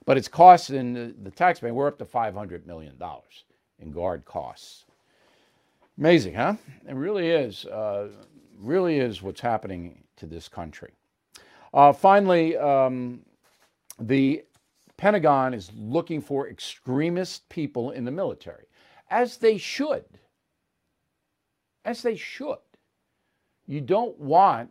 But 0.09 0.17
it's 0.17 0.27
costing 0.27 0.95
the, 0.95 1.15
the 1.23 1.31
taxpayer, 1.31 1.75
we're 1.75 1.87
up 1.87 1.99
to 1.99 2.07
$500 2.07 2.65
million 2.65 2.95
in 3.79 3.91
guard 3.91 4.25
costs. 4.25 4.87
Amazing, 5.99 6.33
huh? 6.33 6.55
It 6.89 6.95
really 6.95 7.29
is. 7.29 7.67
Uh, 7.67 8.09
really 8.59 9.01
is 9.01 9.21
what's 9.21 9.43
happening 9.43 10.05
to 10.17 10.25
this 10.25 10.49
country. 10.49 10.93
Uh, 11.75 11.93
finally, 11.93 12.57
um, 12.57 13.21
the 14.01 14.45
Pentagon 14.97 15.53
is 15.53 15.71
looking 15.77 16.23
for 16.23 16.49
extremist 16.49 17.47
people 17.51 17.91
in 17.91 18.07
the 18.07 18.11
military, 18.11 18.65
as 19.11 19.37
they 19.37 19.59
should. 19.59 20.07
As 21.85 22.01
they 22.01 22.17
should. 22.17 22.57
You 23.67 23.83
don't 23.83 24.19
want 24.19 24.71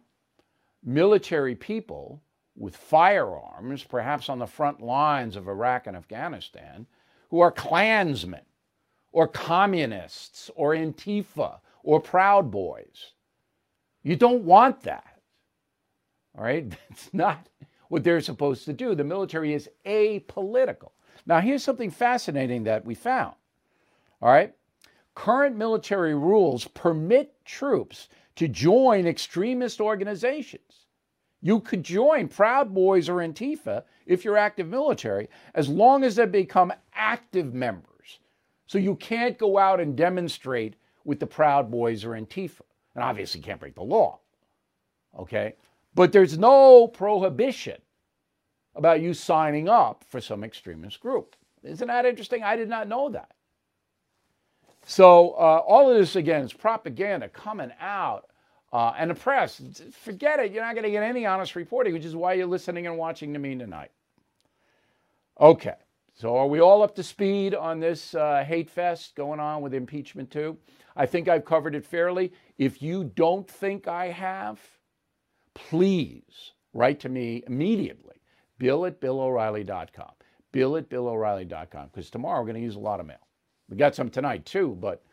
military 0.84 1.54
people 1.54 2.24
with 2.58 2.76
firearms, 2.76 3.84
perhaps 3.84 4.30
on 4.30 4.40
the 4.40 4.48
front 4.48 4.82
lines 4.82 5.36
of 5.36 5.48
Iraq 5.48 5.88
and 5.88 5.96
Afghanistan, 5.96 6.88
who 7.30 7.40
are 7.40 7.52
Klansmen 7.52 8.42
or 9.12 9.28
communists 9.28 10.50
or 10.56 10.74
Antifa 10.74 11.60
or 11.84 12.02
Proud 12.02 12.52
Boys. 12.52 13.14
You 14.04 14.16
don't 14.16 14.44
want 14.44 14.82
that. 14.84 15.22
All 16.38 16.44
right? 16.44 16.70
That's 16.90 17.14
not 17.14 17.48
what 17.90 18.04
they're 18.04 18.22
supposed 18.22 18.66
to 18.66 18.74
do. 18.74 18.96
The 18.96 19.04
military 19.04 19.54
is 19.54 19.70
apolitical. 19.86 20.92
Now, 21.26 21.40
here's 21.40 21.64
something 21.64 21.92
fascinating 21.92 22.64
that 22.64 22.86
we 22.86 22.96
found. 22.96 23.36
All 24.22 24.30
right? 24.30 24.54
Current 25.14 25.56
military 25.56 26.16
rules 26.16 26.66
permit 26.68 27.34
troops 27.46 28.10
to 28.36 28.48
join 28.48 29.08
extremist 29.08 29.82
organizations. 29.82 30.87
You 31.42 31.60
could 31.60 31.84
join 31.84 32.28
Proud 32.28 32.74
Boys 32.74 33.10
or 33.10 33.18
Antifa 33.18 33.84
if 34.06 34.26
you're 34.26 34.38
active 34.38 34.68
military, 34.68 35.30
as 35.54 35.70
long 35.70 36.04
as 36.04 36.16
they 36.16 36.26
become 36.26 36.74
active 36.94 37.54
members. 37.54 38.20
So 38.66 38.78
you 38.78 38.96
can't 38.96 39.38
go 39.38 39.58
out 39.58 39.80
and 39.80 39.96
demonstrate 39.96 40.76
with 41.06 41.20
the 41.20 41.28
Proud 41.28 41.72
Boys 41.72 42.04
or 42.04 42.12
Antifa. 42.12 42.62
And 42.96 43.04
obviously, 43.04 43.42
can't 43.42 43.60
break 43.60 43.76
the 43.76 43.84
law. 43.84 44.20
Okay? 45.18 45.56
But 45.94 46.12
there's 46.12 46.38
no 46.38 46.88
prohibition 46.88 47.78
about 48.76 49.02
you 49.02 49.14
signing 49.14 49.70
up 49.70 50.04
for 50.08 50.22
some 50.22 50.44
extremist 50.44 51.00
group. 51.00 51.36
Isn't 51.64 51.88
that 51.88 52.06
interesting? 52.06 52.44
I 52.44 52.56
did 52.56 52.70
not 52.70 52.88
know 52.88 53.10
that. 53.10 53.32
So 54.86 55.32
uh, 55.32 55.64
all 55.68 55.92
of 55.92 55.98
this 55.98 56.16
again 56.16 56.44
is 56.44 56.54
propaganda 56.54 57.28
coming 57.30 57.72
out, 57.80 58.30
uh, 58.74 58.94
and 58.98 59.12
the 59.12 59.16
press. 59.16 59.62
Forget 59.92 60.40
it. 60.40 60.52
You're 60.52 60.64
not 60.64 60.76
going 60.76 60.84
to 60.84 60.92
get 60.92 61.04
any 61.04 61.26
honest 61.26 61.56
reporting, 61.56 61.94
which 61.94 62.06
is 62.06 62.16
why 62.16 62.34
you're 62.34 62.48
listening 62.48 62.88
and 62.88 62.98
watching 62.98 63.34
to 63.34 63.40
me 63.40 63.56
tonight. 63.56 63.92
Okay. 65.40 65.76
So 66.14 66.36
are 66.36 66.48
we 66.48 66.60
all 66.60 66.82
up 66.82 66.96
to 66.96 67.04
speed 67.04 67.54
on 67.54 67.80
this 67.80 68.16
uh, 68.16 68.44
hate 68.46 68.70
fest 68.70 69.16
going 69.16 69.40
on 69.40 69.62
with 69.62 69.74
impeachment 69.74 70.32
two? 70.32 70.58
I 70.96 71.06
think 71.06 71.28
I've 71.28 71.46
covered 71.46 71.76
it 71.76 71.86
fairly. 71.86 72.34
If 72.58 72.82
you 72.82 73.04
don't 73.04 73.48
think 73.48 73.88
I 73.88 74.08
have, 74.08 74.60
please 75.54 76.54
write 76.74 77.00
to 77.02 77.10
me 77.10 77.44
immediately. 77.46 78.16
Bill 78.58 78.88
at 78.88 79.00
BillO'Reilly.com. 79.00 80.12
Bill 80.52 80.78
at 80.78 80.90
BillO'Reilly.com. 80.90 81.90
Because 81.94 82.10
tomorrow 82.10 82.40
we're 82.40 82.48
going 82.48 82.56
to 82.56 82.62
use 82.62 82.76
a 82.76 82.80
lot 82.80 83.00
of 83.00 83.06
mail. 83.06 83.28
We 83.70 83.78
got 83.78 83.94
some 83.94 84.10
tonight 84.10 84.44
too, 84.46 84.76
but 84.80 85.04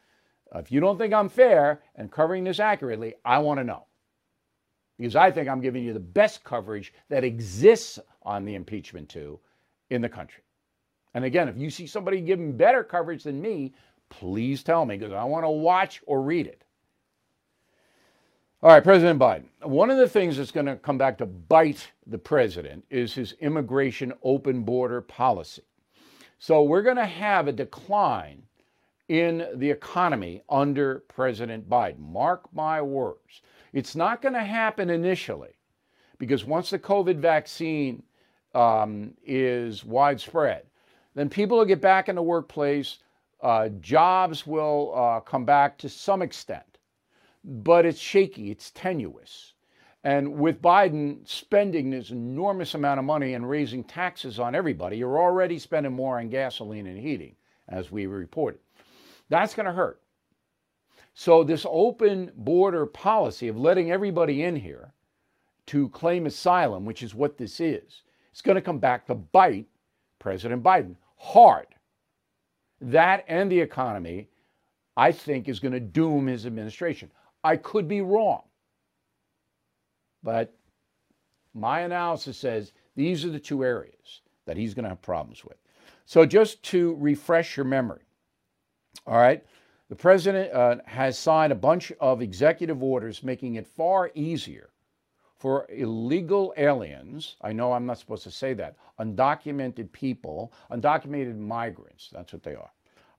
if 0.61 0.71
you 0.71 0.81
don't 0.81 0.99
think 0.99 1.13
I'm 1.13 1.29
fair 1.29 1.83
and 1.97 2.11
covering 2.11 2.45
this 2.45 2.61
accurately, 2.61 3.15
I 3.25 3.39
want 3.39 3.59
to 3.59 3.65
know. 3.65 3.87
Because 4.99 5.17
I 5.17 5.31
think 5.31 5.49
I'm 5.49 5.61
giving 5.61 5.83
you 5.83 5.93
the 5.93 6.01
best 6.01 6.45
coverage 6.45 6.93
that 7.09 7.25
exists 7.25 7.99
on 8.23 8.45
the 8.45 8.55
impeachment 8.55 9.09
two 9.09 9.41
in 9.91 10.01
the 10.01 10.09
country. 10.09 10.45
And 11.15 11.25
again, 11.25 11.49
if 11.49 11.57
you 11.57 11.71
see 11.71 11.87
somebody 11.87 12.21
giving 12.21 12.57
better 12.57 12.85
coverage 12.85 13.25
than 13.25 13.41
me, 13.41 13.75
please 14.09 14.63
tell 14.63 14.85
me 14.85 14.97
because 14.97 15.13
I 15.13 15.25
want 15.25 15.45
to 15.45 15.51
watch 15.51 16.01
or 16.07 16.23
read 16.23 16.47
it. 16.47 16.65
All 18.63 18.71
right, 18.71 18.83
President 18.83 19.21
Biden. 19.21 19.45
One 19.63 19.91
of 19.91 19.99
the 19.99 20.09
things 20.09 20.37
that's 20.37 20.51
going 20.51 20.67
to 20.67 20.77
come 20.77 20.97
back 20.97 21.19
to 21.19 21.27
bite 21.27 21.91
the 22.07 22.17
president 22.17 22.85
is 22.89 23.13
his 23.13 23.33
immigration 23.41 24.13
open 24.23 24.63
border 24.63 25.03
policy. 25.03 25.65
So 26.39 26.63
we're 26.63 26.83
going 26.83 26.97
to 26.97 27.05
have 27.05 27.47
a 27.47 27.53
decline 27.53 28.43
in 29.09 29.47
the 29.57 29.71
economy 29.71 30.43
under 30.49 31.01
President 31.09 31.69
Biden. 31.69 31.99
Mark 31.99 32.53
my 32.55 32.81
words. 32.81 33.43
It's 33.73 33.95
not 33.95 34.23
going 34.23 34.35
to 34.35 34.43
happen 34.45 34.89
initially 34.89 35.59
because 36.19 36.45
once 36.45 36.71
the 36.71 36.79
COVID 36.79 37.17
vaccine 37.17 38.03
um, 38.55 39.13
is 39.25 39.85
widespread, 39.85 40.63
then 41.15 41.29
people 41.29 41.59
will 41.59 41.65
get 41.65 41.81
back 41.81 42.09
in 42.09 42.17
the 42.17 42.23
workplace. 42.23 42.99
Uh, 43.43 43.69
jobs 43.81 44.47
will 44.47 44.93
uh, 44.97 45.21
come 45.21 45.45
back 45.45 45.77
to 45.79 45.89
some 45.89 46.23
extent, 46.23 46.79
but 47.45 47.85
it's 47.85 47.99
shaky, 47.99 48.51
it's 48.51 48.71
tenuous. 48.71 49.53
And 50.03 50.35
with 50.39 50.63
Biden 50.63 51.27
spending 51.27 51.91
this 51.91 52.11
enormous 52.11 52.75
amount 52.75 52.99
of 52.99 53.07
money 53.07 53.35
and 53.35 53.49
raising 53.49 53.85
taxes 53.85 54.39
on 54.39 54.55
everybody, 54.55 54.99
you're 54.99 55.19
already 55.19 55.59
spending 55.59 55.93
more 55.93 56.19
on 56.19 56.29
gasoline 56.29 56.87
and 56.87 56.99
heating, 56.99 57.37
as 57.69 57.91
we 57.91 58.07
reported. 58.07 58.61
That's 59.29 59.55
going 59.55 59.67
to 59.67 59.73
hurt. 59.73 60.01
So, 61.15 61.45
this 61.45 61.65
open 61.69 62.33
border 62.35 62.87
policy 62.87 63.49
of 63.49 63.57
letting 63.57 63.91
everybody 63.93 64.43
in 64.43 64.57
here 64.57 64.93
to 65.67 65.89
claim 65.91 66.27
asylum, 66.27 66.85
which 66.85 67.03
is 67.03 67.15
what 67.15 67.39
this 67.39 67.61
is, 67.61 68.03
is 68.35 68.43
going 68.43 68.57
to 68.57 68.63
come 68.63 68.79
back 68.79 69.07
to 69.07 69.15
bite 69.15 69.67
President 70.19 70.63
Biden 70.63 70.97
hard. 71.17 71.67
That 72.81 73.25
and 73.29 73.51
the 73.51 73.61
economy, 73.61 74.29
I 74.97 75.13
think, 75.13 75.49
is 75.49 75.61
going 75.61 75.73
to 75.73 75.81
doom 75.81 76.27
his 76.27 76.47
administration. 76.47 77.11
I 77.45 77.57
could 77.57 77.87
be 77.87 78.01
wrong. 78.01 78.43
But 80.23 80.55
my 81.55 81.81
analysis 81.81 82.37
says 82.37 82.73
these 82.97 83.25
are 83.25 83.31
the 83.31 83.39
two 83.39 83.65
areas 83.65 84.23
that 84.47 84.57
he's 84.57 84.75
going 84.75 84.83
to 84.83 84.89
have 84.89 85.03
problems 85.03 85.45
with. 85.45 85.57
So, 86.07 86.27
just 86.27 86.63
to 86.65 86.97
refresh 86.99 87.57
your 87.57 87.65
memory, 87.65 88.04
all 89.07 89.19
right, 89.19 89.45
the 89.89 89.97
president 89.97 90.53
uh, 90.53 90.77
has 90.87 91.19
signed 91.19 91.53
a 91.53 91.57
bunch 91.57 91.93
of 92.01 92.23
executive 92.23 92.83
orders 92.83 93.23
making 93.23 93.57
it 93.57 93.67
far 93.67 94.11
easier 94.15 94.71
for 95.37 95.67
illegal 95.69 96.55
aliens. 96.57 97.37
I 97.43 97.53
know 97.53 97.73
I'm 97.73 97.85
not 97.85 97.99
supposed 97.99 98.23
to 98.25 98.31
say 98.31 98.55
that, 98.55 98.77
undocumented 98.99 99.93
people, 99.93 100.53
undocumented 100.71 101.39
migrants, 101.39 102.09
that's 102.11 102.33
what 102.33 102.43
they 102.43 102.55
are, 102.55 102.71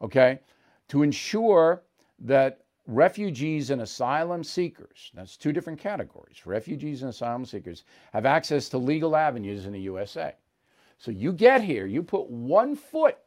okay, 0.02 0.40
to 0.88 1.04
ensure 1.04 1.84
that 2.20 2.62
refugees 2.88 3.70
and 3.70 3.82
asylum 3.82 4.44
seekers, 4.44 5.12
that's 5.14 5.38
two 5.38 5.52
different 5.52 5.80
categories, 5.80 6.46
refugees 6.46 7.02
and 7.02 7.10
asylum 7.10 7.46
seekers, 7.46 7.84
have 8.14 8.26
access 8.26 8.70
to 8.70 8.78
legal 8.78 9.16
avenues 9.16 9.66
in 9.66 9.74
the 9.74 9.82
USA. 9.82 10.34
So 10.98 11.12
you 11.12 11.34
get 11.34 11.62
here, 11.62 11.86
you 11.86 12.02
put 12.02 12.30
one 12.30 12.76
foot 12.76 13.18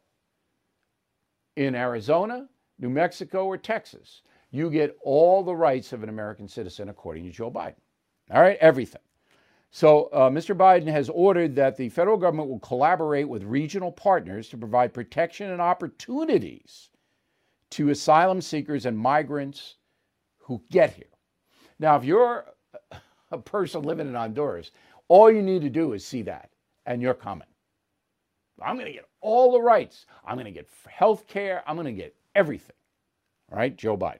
in 1.59 1.75
Arizona, 1.75 2.49
New 2.79 2.89
Mexico, 2.89 3.47
or 3.47 3.59
Texas, 3.59 4.23
you 4.53 4.71
get 4.71 4.97
all 5.03 5.43
the 5.43 5.55
rights 5.55 5.93
of 5.93 6.05
an 6.05 6.09
American 6.09 6.47
citizen 6.47 6.89
according 6.89 7.25
to 7.25 7.31
Joe 7.31 7.51
Biden. 7.51 7.75
All 8.31 8.41
right, 8.41 8.57
everything. 8.61 9.03
So, 9.71 10.05
uh, 10.13 10.31
Mr. 10.31 10.57
Biden 10.57 10.87
has 10.87 11.09
ordered 11.11 11.57
that 11.57 11.77
the 11.77 11.89
federal 11.89 12.17
government 12.17 12.49
will 12.49 12.61
collaborate 12.61 13.29
with 13.29 13.43
regional 13.43 13.91
partners 13.91 14.49
to 14.51 14.57
provide 14.57 14.95
protection 14.95 15.51
and 15.51 15.61
opportunities 15.61 16.91
to 17.71 17.91
asylum 17.91 18.41
seekers 18.41 18.87
and 18.87 18.97
migrants 18.97 19.75
who 20.39 20.63
get 20.71 20.95
here. 20.95 21.11
Now, 21.81 21.97
if 21.97 22.05
you're 22.05 22.47
a 23.33 23.39
person 23.39 23.83
living 23.83 24.07
in 24.07 24.15
Honduras, 24.15 24.71
all 25.09 25.31
you 25.31 25.43
need 25.43 25.63
to 25.63 25.71
do 25.71 25.93
is 25.93 26.07
see 26.07 26.23
that, 26.23 26.51
and 26.87 27.03
you're 27.03 27.15
coming. 27.15 27.49
I'm 28.63 28.77
going 28.77 28.87
to 28.87 28.93
get 28.93 29.08
all 29.21 29.53
the 29.53 29.61
rights. 29.61 30.07
I'm 30.25 30.37
going 30.37 30.47
to 30.47 30.51
get 30.51 30.69
health 30.89 31.27
care. 31.27 31.63
I'm 31.67 31.77
going 31.77 31.87
to 31.87 31.93
get 31.93 32.15
everything. 32.35 32.77
All 33.51 33.59
right, 33.59 33.77
Joe 33.77 33.97
Biden. 33.97 34.19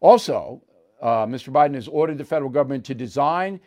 Also, 0.00 0.62
uh, 1.00 1.26
Mr. 1.26 1.52
Biden 1.52 1.74
has 1.74 1.88
ordered 1.88 2.18
the 2.18 2.24
federal 2.24 2.50
government 2.50 2.84
to 2.86 2.94
design 2.94 3.60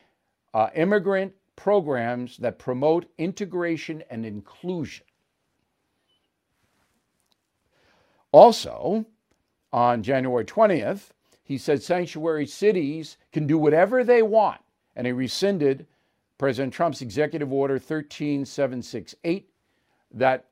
uh, 0.54 0.70
immigrant 0.76 1.34
programs 1.56 2.38
that 2.38 2.58
promote 2.58 3.06
integration 3.18 4.04
and 4.10 4.26
inclusion. 4.26 5.06
Also, 8.32 9.06
on 9.74 10.04
January 10.04 10.46
20th, 10.46 11.10
he 11.44 11.58
said 11.58 11.82
sanctuary 11.82 12.46
cities 12.46 13.18
can 13.32 13.48
do 13.48 13.58
whatever 13.58 14.04
they 14.04 14.22
want, 14.22 14.62
and 14.96 15.08
he 15.08 15.14
rescinded 15.14 15.88
President 16.38 16.74
Trump's 16.74 17.02
executive 17.02 17.52
order 17.52 17.80
13768 17.80 19.50
that 20.12 20.46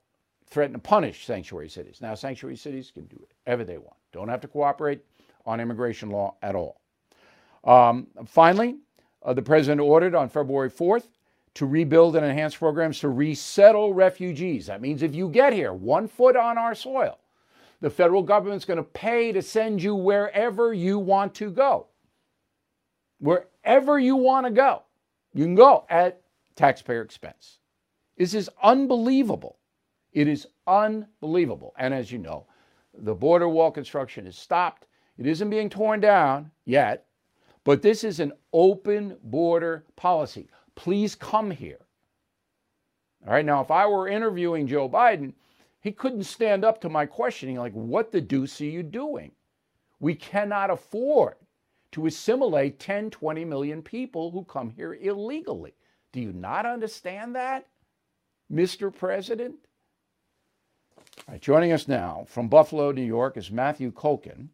threatened 0.50 0.76
to 0.76 0.80
punish 0.80 1.26
sanctuary 1.26 1.70
cities. 1.70 2.00
Now, 2.02 2.16
sanctuary 2.16 2.56
cities 2.56 2.92
can 2.92 3.06
do 3.06 3.18
whatever 3.46 3.64
they 3.64 3.78
want, 3.78 3.98
don't 4.12 4.30
have 4.30 4.42
to 4.42 4.48
cooperate 4.48 5.02
on 5.46 5.60
immigration 5.60 6.10
law 6.10 6.36
at 6.42 6.56
all. 6.56 6.82
Um, 7.64 8.08
finally, 8.26 8.78
uh, 9.24 9.34
the 9.34 9.42
president 9.42 9.82
ordered 9.82 10.16
on 10.16 10.30
February 10.30 10.70
4th 10.70 11.08
to 11.56 11.66
rebuild 11.66 12.16
and 12.16 12.26
enhance 12.26 12.56
programs 12.56 13.00
to 13.00 13.10
resettle 13.10 13.94
refugees. 13.94 14.68
That 14.68 14.82
means 14.82 15.02
if 15.02 15.16
you 15.16 15.28
get 15.30 15.54
here, 15.54 15.74
one 15.74 16.08
foot 16.08 16.36
on 16.36 16.58
our 16.58 16.76
soil, 16.76 17.18
the 17.82 17.90
federal 17.90 18.24
government's 18.24 18.66
going 18.66 18.78
to 18.78 18.84
pay 18.84 19.32
to 19.32 19.42
send 19.42 19.82
you 19.82 19.96
wherever 19.96 20.74
you 20.74 21.00
want 21.00 21.34
to 21.36 21.50
go. 21.50 21.88
Wherever 23.20 23.98
you 23.98 24.16
want 24.16 24.46
to 24.46 24.52
go, 24.52 24.84
you 25.34 25.44
can 25.44 25.56
go 25.56 25.86
at 25.90 26.22
taxpayer 26.56 27.02
expense. 27.02 27.58
This 28.18 28.34
is 28.34 28.50
unbelievable. 28.62 29.58
It 30.14 30.28
is 30.28 30.48
unbelievable. 30.66 31.74
And 31.78 31.94
as 31.94 32.12
you 32.12 32.18
know, 32.18 32.48
the 32.94 33.14
border 33.14 33.48
wall 33.48 33.72
construction 33.72 34.26
is 34.28 34.38
stopped. 34.38 34.88
It 35.18 35.28
isn't 35.28 35.50
being 35.50 35.70
torn 35.70 36.00
down 36.00 36.52
yet, 36.66 37.06
but 37.64 37.82
this 37.82 38.04
is 38.04 38.20
an 38.20 38.34
open 38.54 39.18
border 39.24 39.86
policy. 39.96 40.48
Please 40.76 41.16
come 41.16 41.52
here. 41.52 41.80
All 43.26 43.34
right, 43.34 43.46
now 43.46 43.62
if 43.62 43.72
I 43.72 43.86
were 43.88 44.08
interviewing 44.08 44.68
Joe 44.68 44.88
Biden, 44.88 45.34
he 45.82 45.92
couldn't 45.92 46.24
stand 46.24 46.64
up 46.64 46.80
to 46.82 46.90
my 46.90 47.06
questioning, 47.06 47.58
like, 47.58 47.74
what 47.74 48.12
the 48.12 48.22
deuce 48.22 48.62
are 48.62 48.66
you 48.66 48.84
doing? 48.84 49.32
We 50.00 50.16
cannot 50.16 50.70
afford 50.70 51.36
to 51.92 52.06
assimilate 52.06 52.80
10, 52.80 53.10
20 53.10 53.46
million 53.46 53.82
people 53.82 54.32
who 54.32 54.44
come 54.44 54.70
here 54.70 54.96
illegally. 54.96 55.74
Do 56.12 56.22
you 56.22 56.34
not 56.34 56.66
understand 56.66 57.36
that, 57.36 57.68
Mr. 58.52 58.94
President? 58.94 59.56
Joining 61.40 61.72
us 61.72 61.88
now 61.88 62.26
from 62.28 62.48
Buffalo, 62.48 62.92
New 62.92 63.04
York, 63.04 63.38
is 63.38 63.52
Matthew 63.52 63.92
Kolken. 63.92 64.48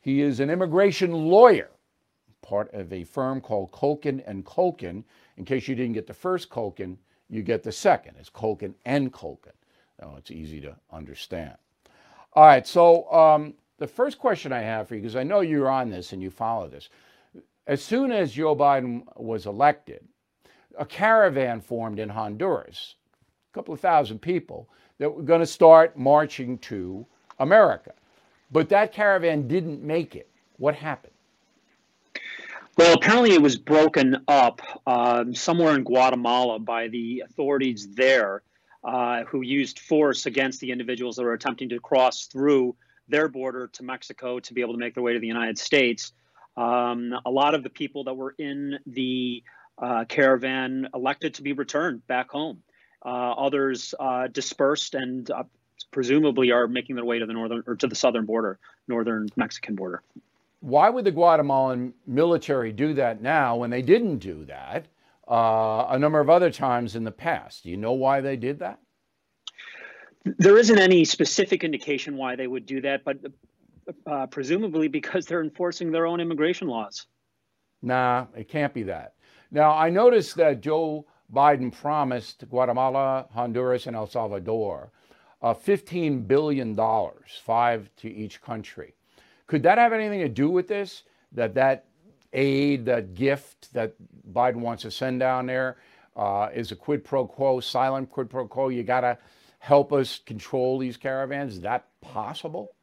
He 0.00 0.20
is 0.20 0.40
an 0.40 0.50
immigration 0.50 1.12
lawyer 1.12 1.70
part 2.42 2.72
of 2.74 2.92
a 2.92 3.04
firm 3.04 3.40
called 3.40 3.72
Kolken 3.72 4.22
and 4.26 4.44
Kolken. 4.44 5.04
In 5.36 5.44
case 5.44 5.66
you 5.66 5.74
didn't 5.74 5.94
get 5.94 6.06
the 6.06 6.14
first 6.14 6.50
Kolken, 6.50 6.96
you 7.28 7.42
get 7.42 7.62
the 7.62 7.72
second. 7.72 8.16
It's 8.18 8.30
Kolken 8.30 8.74
and 8.84 9.12
Kolken. 9.12 9.52
Now 10.00 10.14
it's 10.18 10.30
easy 10.30 10.60
to 10.60 10.76
understand. 10.92 11.56
All 12.34 12.44
right, 12.44 12.66
so 12.66 13.10
um, 13.12 13.54
the 13.78 13.86
first 13.86 14.18
question 14.18 14.52
I 14.52 14.60
have 14.60 14.88
for 14.88 14.94
you, 14.94 15.00
because 15.00 15.16
I 15.16 15.22
know 15.22 15.40
you're 15.40 15.70
on 15.70 15.90
this 15.90 16.12
and 16.12 16.22
you 16.22 16.30
follow 16.30 16.68
this. 16.68 16.88
As 17.66 17.82
soon 17.82 18.12
as 18.12 18.32
Joe 18.32 18.54
Biden 18.54 19.04
was 19.16 19.46
elected, 19.46 20.06
a 20.78 20.84
caravan 20.84 21.60
formed 21.60 21.98
in 21.98 22.08
Honduras, 22.08 22.96
a 23.14 23.54
couple 23.54 23.72
of 23.72 23.80
thousand 23.80 24.20
people, 24.20 24.68
that 24.98 25.14
were 25.14 25.22
going 25.22 25.40
to 25.40 25.46
start 25.46 25.96
marching 25.96 26.58
to 26.58 27.04
America. 27.38 27.92
But 28.50 28.68
that 28.68 28.92
caravan 28.92 29.48
didn't 29.48 29.82
make 29.82 30.14
it. 30.14 30.28
What 30.58 30.74
happened? 30.74 31.12
Well, 32.76 32.94
apparently 32.94 33.32
it 33.34 33.42
was 33.42 33.56
broken 33.56 34.24
up 34.26 34.60
um, 34.86 35.34
somewhere 35.34 35.74
in 35.74 35.84
Guatemala 35.84 36.58
by 36.58 36.88
the 36.88 37.22
authorities 37.24 37.94
there, 37.94 38.42
uh, 38.82 39.24
who 39.24 39.42
used 39.42 39.78
force 39.78 40.26
against 40.26 40.60
the 40.60 40.70
individuals 40.72 41.16
that 41.16 41.22
were 41.22 41.34
attempting 41.34 41.68
to 41.68 41.78
cross 41.78 42.26
through 42.26 42.74
their 43.08 43.28
border 43.28 43.68
to 43.68 43.82
Mexico 43.82 44.40
to 44.40 44.54
be 44.54 44.60
able 44.60 44.72
to 44.72 44.78
make 44.78 44.94
their 44.94 45.02
way 45.02 45.12
to 45.12 45.20
the 45.20 45.26
United 45.26 45.58
States. 45.58 46.12
Um, 46.56 47.14
a 47.24 47.30
lot 47.30 47.54
of 47.54 47.62
the 47.62 47.70
people 47.70 48.04
that 48.04 48.14
were 48.14 48.34
in 48.38 48.78
the 48.86 49.42
uh, 49.78 50.04
caravan 50.06 50.88
elected 50.94 51.34
to 51.34 51.42
be 51.42 51.52
returned 51.52 52.06
back 52.06 52.30
home. 52.30 52.62
Uh, 53.04 53.32
others 53.32 53.94
uh, 54.00 54.26
dispersed 54.28 54.94
and 54.94 55.30
uh, 55.30 55.42
presumably 55.90 56.50
are 56.50 56.66
making 56.66 56.96
their 56.96 57.04
way 57.04 57.18
to 57.18 57.26
the 57.26 57.32
northern 57.32 57.62
or 57.66 57.76
to 57.76 57.86
the 57.86 57.94
southern 57.94 58.24
border, 58.24 58.58
northern 58.88 59.28
Mexican 59.36 59.74
border 59.74 60.02
why 60.64 60.88
would 60.88 61.04
the 61.04 61.10
Guatemalan 61.10 61.92
military 62.06 62.72
do 62.72 62.94
that 62.94 63.20
now 63.20 63.54
when 63.56 63.68
they 63.68 63.82
didn't 63.82 64.16
do 64.16 64.46
that 64.46 64.86
uh, 65.30 65.86
a 65.90 65.98
number 65.98 66.20
of 66.20 66.30
other 66.30 66.50
times 66.50 66.96
in 66.96 67.04
the 67.04 67.10
past? 67.10 67.64
Do 67.64 67.70
you 67.70 67.76
know 67.76 67.92
why 67.92 68.22
they 68.22 68.36
did 68.36 68.60
that? 68.60 68.78
There 70.24 70.56
isn't 70.56 70.78
any 70.78 71.04
specific 71.04 71.64
indication 71.64 72.16
why 72.16 72.36
they 72.36 72.46
would 72.46 72.64
do 72.64 72.80
that, 72.80 73.04
but 73.04 73.18
uh, 74.06 74.26
presumably 74.28 74.88
because 74.88 75.26
they're 75.26 75.42
enforcing 75.42 75.92
their 75.92 76.06
own 76.06 76.18
immigration 76.18 76.66
laws. 76.66 77.04
Nah, 77.82 78.26
it 78.34 78.48
can't 78.48 78.72
be 78.72 78.84
that. 78.84 79.16
Now, 79.50 79.72
I 79.72 79.90
noticed 79.90 80.34
that 80.36 80.62
Joe 80.62 81.04
Biden 81.32 81.72
promised 81.72 82.44
Guatemala, 82.48 83.26
Honduras, 83.32 83.86
and 83.86 83.96
El 83.96 84.06
Salvador 84.06 84.90
uh, 85.44 85.52
$15 85.52 86.26
billion, 86.26 86.74
five 87.44 87.90
to 87.96 88.08
each 88.08 88.40
country. 88.40 88.94
Could 89.46 89.62
that 89.64 89.76
have 89.76 89.92
anything 89.92 90.20
to 90.20 90.28
do 90.28 90.48
with 90.48 90.68
this? 90.68 91.02
That 91.32 91.54
that 91.54 91.84
aid, 92.32 92.86
that 92.86 93.14
gift 93.14 93.72
that 93.74 93.94
Biden 94.32 94.56
wants 94.56 94.84
to 94.84 94.90
send 94.90 95.20
down 95.20 95.44
there, 95.44 95.76
uh, 96.16 96.48
is 96.54 96.72
a 96.72 96.76
quid 96.76 97.04
pro 97.04 97.26
quo, 97.26 97.60
silent 97.60 98.10
quid 98.10 98.30
pro 98.30 98.48
quo. 98.48 98.68
You 98.68 98.84
got 98.84 99.02
to 99.02 99.18
help 99.58 99.92
us 99.92 100.18
control 100.24 100.78
these 100.78 100.96
caravans. 100.96 101.54
Is 101.54 101.60
that 101.60 101.88
possible? 102.00 102.74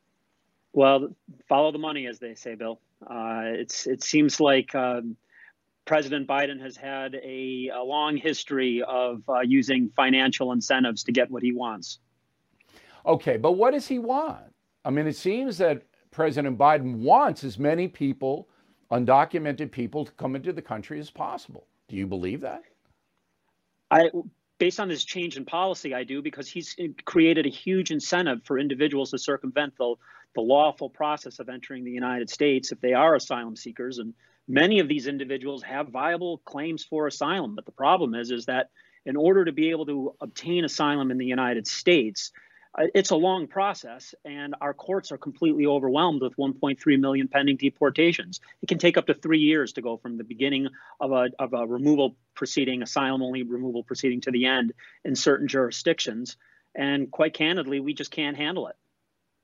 Well, 0.73 1.15
follow 1.49 1.71
the 1.71 1.80
money, 1.80 2.06
as 2.06 2.19
they 2.19 2.36
say, 2.36 2.54
Bill. 2.54 2.80
Uh, 3.01 3.41
it's 3.45 3.88
it 3.88 4.04
seems 4.04 4.39
like 4.39 4.75
um, 4.75 5.17
President 5.91 6.25
Biden 6.25 6.58
has 6.62 6.77
had 6.77 7.15
a, 7.15 7.69
a 7.75 7.84
long 7.84 8.15
history 8.15 8.82
of 8.82 9.23
uh, 9.27 9.41
using 9.41 9.91
financial 9.93 10.54
incentives 10.54 11.04
to 11.04 11.12
get 11.12 11.30
what 11.30 11.43
he 11.43 11.51
wants. 11.51 11.99
Okay, 13.06 13.36
but 13.36 13.58
what 13.58 13.71
does 13.71 13.89
he 13.89 13.99
want? 13.99 14.56
I 14.86 14.89
mean, 14.89 15.06
it 15.06 15.17
seems 15.17 15.58
that 15.58 15.82
President 16.10 16.58
Biden 16.58 16.99
wants 16.99 17.43
as 17.43 17.60
many 17.60 17.89
people, 17.89 18.47
undocumented 18.89 19.69
people, 19.69 20.06
to 20.06 20.13
come 20.13 20.34
into 20.34 20.54
the 20.54 20.62
country 20.62 20.97
as 20.97 21.10
possible. 21.10 21.67
Do 21.89 21.97
you 21.97 22.08
believe 22.08 22.39
that? 22.39 22.62
I, 23.91 24.12
based 24.60 24.80
on 24.80 24.88
this 24.88 25.04
change 25.04 25.36
in 25.36 25.43
policy, 25.43 25.93
I 25.93 26.06
do 26.06 26.21
because 26.21 26.47
he's 26.47 26.73
created 27.04 27.45
a 27.45 27.49
huge 27.49 27.91
incentive 27.91 28.45
for 28.45 28.58
individuals 28.58 29.12
to 29.12 29.17
circumvent 29.17 29.73
the, 29.77 29.95
the 30.36 30.41
lawful 30.41 30.89
process 30.89 31.39
of 31.39 31.49
entering 31.49 31.84
the 31.84 31.91
United 31.91 32.30
States 32.30 32.71
if 32.71 32.80
they 32.80 32.93
are 32.93 33.13
asylum 33.13 33.58
seekers. 33.58 33.97
And 33.97 34.13
many 34.47 34.80
of 34.80 34.88
these 34.88 35.08
individuals 35.08 35.63
have 35.63 35.89
viable 35.89 36.39
claims 36.39 36.84
for 36.84 37.08
asylum. 37.08 37.56
But 37.56 37.65
the 37.65 37.71
problem 37.71 38.15
is, 38.15 38.32
is 38.32 38.45
that 38.45 38.69
in 39.06 39.15
order 39.15 39.45
to 39.45 39.51
be 39.51 39.71
able 39.71 39.86
to 39.88 40.15
obtain 40.21 40.65
asylum 40.65 41.12
in 41.12 41.17
the 41.17 41.25
United 41.25 41.67
States, 41.67 42.32
uh, 42.77 42.84
it's 42.95 43.10
a 43.10 43.15
long 43.15 43.47
process, 43.47 44.15
and 44.23 44.56
our 44.62 44.73
courts 44.73 45.12
are 45.12 45.17
completely 45.17 45.65
overwhelmed 45.65 46.21
with 46.21 46.36
1.3 46.38 46.99
million 46.99 47.27
pending 47.27 47.58
deportations. 47.58 48.39
It 48.62 48.69
can 48.69 48.77
take 48.77 48.97
up 48.97 49.08
to 49.08 49.13
three 49.13 49.39
years 49.39 49.73
to 49.73 49.82
go 49.82 49.97
from 49.97 50.17
the 50.17 50.23
beginning 50.23 50.69
of 50.99 51.12
a, 51.12 51.30
of 51.38 51.54
a 51.54 51.67
removal 51.67 52.15
proceeding, 52.34 52.82
asylum 52.82 53.21
only 53.21 53.43
removal 53.43 53.84
proceeding, 53.84 54.21
to 54.21 54.32
the 54.32 54.45
end 54.45 54.73
in 55.04 55.15
certain 55.15 55.49
jurisdictions. 55.49 56.38
And 56.73 57.12
quite 57.12 57.34
candidly, 57.34 57.82
we 57.82 57.93
just 57.93 58.12
can't 58.12 58.38
handle 58.38 58.67
it. 58.67 58.75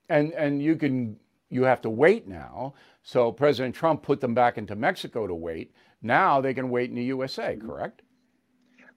And 0.09 0.31
and 0.33 0.61
you 0.61 0.77
can 0.77 1.19
you 1.49 1.63
have 1.63 1.81
to 1.81 1.89
wait 1.89 2.27
now. 2.27 2.73
So 3.03 3.31
President 3.31 3.75
Trump 3.75 4.03
put 4.03 4.19
them 4.19 4.33
back 4.33 4.57
into 4.57 4.75
Mexico 4.75 5.27
to 5.27 5.35
wait. 5.35 5.73
Now 6.01 6.41
they 6.41 6.53
can 6.53 6.69
wait 6.69 6.89
in 6.89 6.95
the 6.95 7.03
USA, 7.05 7.55
correct? 7.55 8.01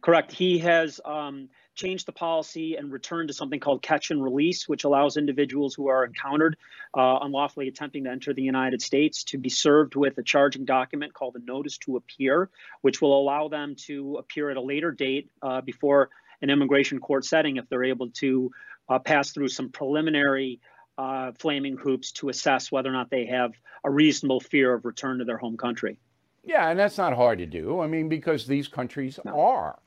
Correct. 0.01 0.33
He 0.33 0.59
has 0.59 0.99
um, 1.05 1.51
changed 1.75 2.07
the 2.07 2.13
policy 2.13 2.77
and 2.77 2.91
returned 2.91 3.29
to 3.29 3.35
something 3.35 3.61
called 3.61 3.83
catch 3.83 4.11
and 4.11 4.23
release, 4.23 4.67
which 4.67 4.85
allows 4.85 5.17
individuals 5.17 5.75
who 5.75 5.89
are 5.89 6.05
encountered 6.05 6.57
uh, 6.97 7.19
unlawfully 7.23 7.69
attempting 7.69 8.05
to 8.05 8.11
enter 8.11 8.33
the 8.33 8.43
United 8.43 8.81
States 8.81 9.25
to 9.25 9.39
be 9.39 9.51
served 9.51 9.97
with 9.97 10.17
a 10.17 10.23
charging 10.23 10.65
document 10.65 11.13
called 11.13 11.37
a 11.37 11.45
notice 11.45 11.77
to 11.79 11.97
appear, 11.97 12.51
which 12.81 13.03
will 13.03 13.19
allow 13.19 13.49
them 13.49 13.75
to 13.77 14.17
appear 14.17 14.51
at 14.51 14.57
a 14.57 14.63
later 14.63 14.91
date 14.91 15.31
uh, 15.43 15.61
before 15.61 16.09
an 16.43 16.49
immigration 16.49 16.99
court 16.99 17.25
setting 17.25 17.57
if 17.57 17.69
they're 17.69 17.85
able 17.85 18.11
to 18.11 18.51
uh, 18.89 18.99
pass 18.99 19.33
through 19.33 19.49
some 19.49 19.69
preliminary 19.69 20.61
uh, 21.01 21.33
flaming 21.39 21.79
hoops 21.79 22.13
to 22.13 22.29
assess 22.29 22.71
whether 22.71 22.91
or 22.91 22.93
not 22.93 23.09
they 23.11 23.25
have 23.25 23.53
a 23.85 23.91
reasonable 23.91 24.39
fear 24.39 24.75
of 24.75 24.85
return 24.85 25.19
to 25.19 25.25
their 25.25 25.39
home 25.39 25.57
country. 25.57 25.97
Yeah, 26.45 26.69
and 26.69 26.79
that's 26.79 26.99
not 26.99 27.15
hard 27.15 27.39
to 27.39 27.47
do. 27.47 27.81
I 27.81 27.87
mean, 27.87 28.09
because 28.11 28.47
these 28.47 28.69
countries 28.69 29.19
no. 29.25 29.41
are 29.41 29.79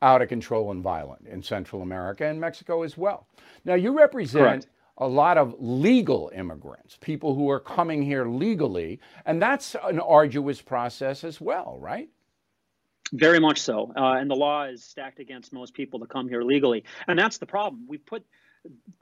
out 0.00 0.22
of 0.22 0.28
control 0.28 0.70
and 0.70 0.82
violent 0.82 1.26
in 1.26 1.42
Central 1.42 1.82
America 1.82 2.24
and 2.24 2.40
Mexico 2.40 2.82
as 2.84 2.96
well. 2.96 3.26
Now, 3.64 3.74
you 3.74 3.96
represent 3.96 4.44
Correct. 4.44 4.66
a 4.98 5.08
lot 5.08 5.38
of 5.38 5.56
legal 5.58 6.30
immigrants, 6.34 6.98
people 7.00 7.34
who 7.34 7.50
are 7.50 7.60
coming 7.60 8.02
here 8.02 8.26
legally, 8.26 9.00
and 9.26 9.42
that's 9.42 9.74
an 9.82 9.98
arduous 9.98 10.62
process 10.62 11.24
as 11.24 11.40
well, 11.40 11.78
right? 11.80 12.08
Very 13.12 13.40
much 13.40 13.60
so. 13.60 13.92
Uh, 13.96 14.14
and 14.14 14.30
the 14.30 14.36
law 14.36 14.64
is 14.64 14.84
stacked 14.84 15.18
against 15.18 15.52
most 15.52 15.74
people 15.74 15.98
to 16.00 16.06
come 16.06 16.28
here 16.28 16.42
legally. 16.42 16.84
And 17.08 17.18
that's 17.18 17.38
the 17.38 17.46
problem. 17.46 17.86
We've 17.88 18.04
put 18.04 18.24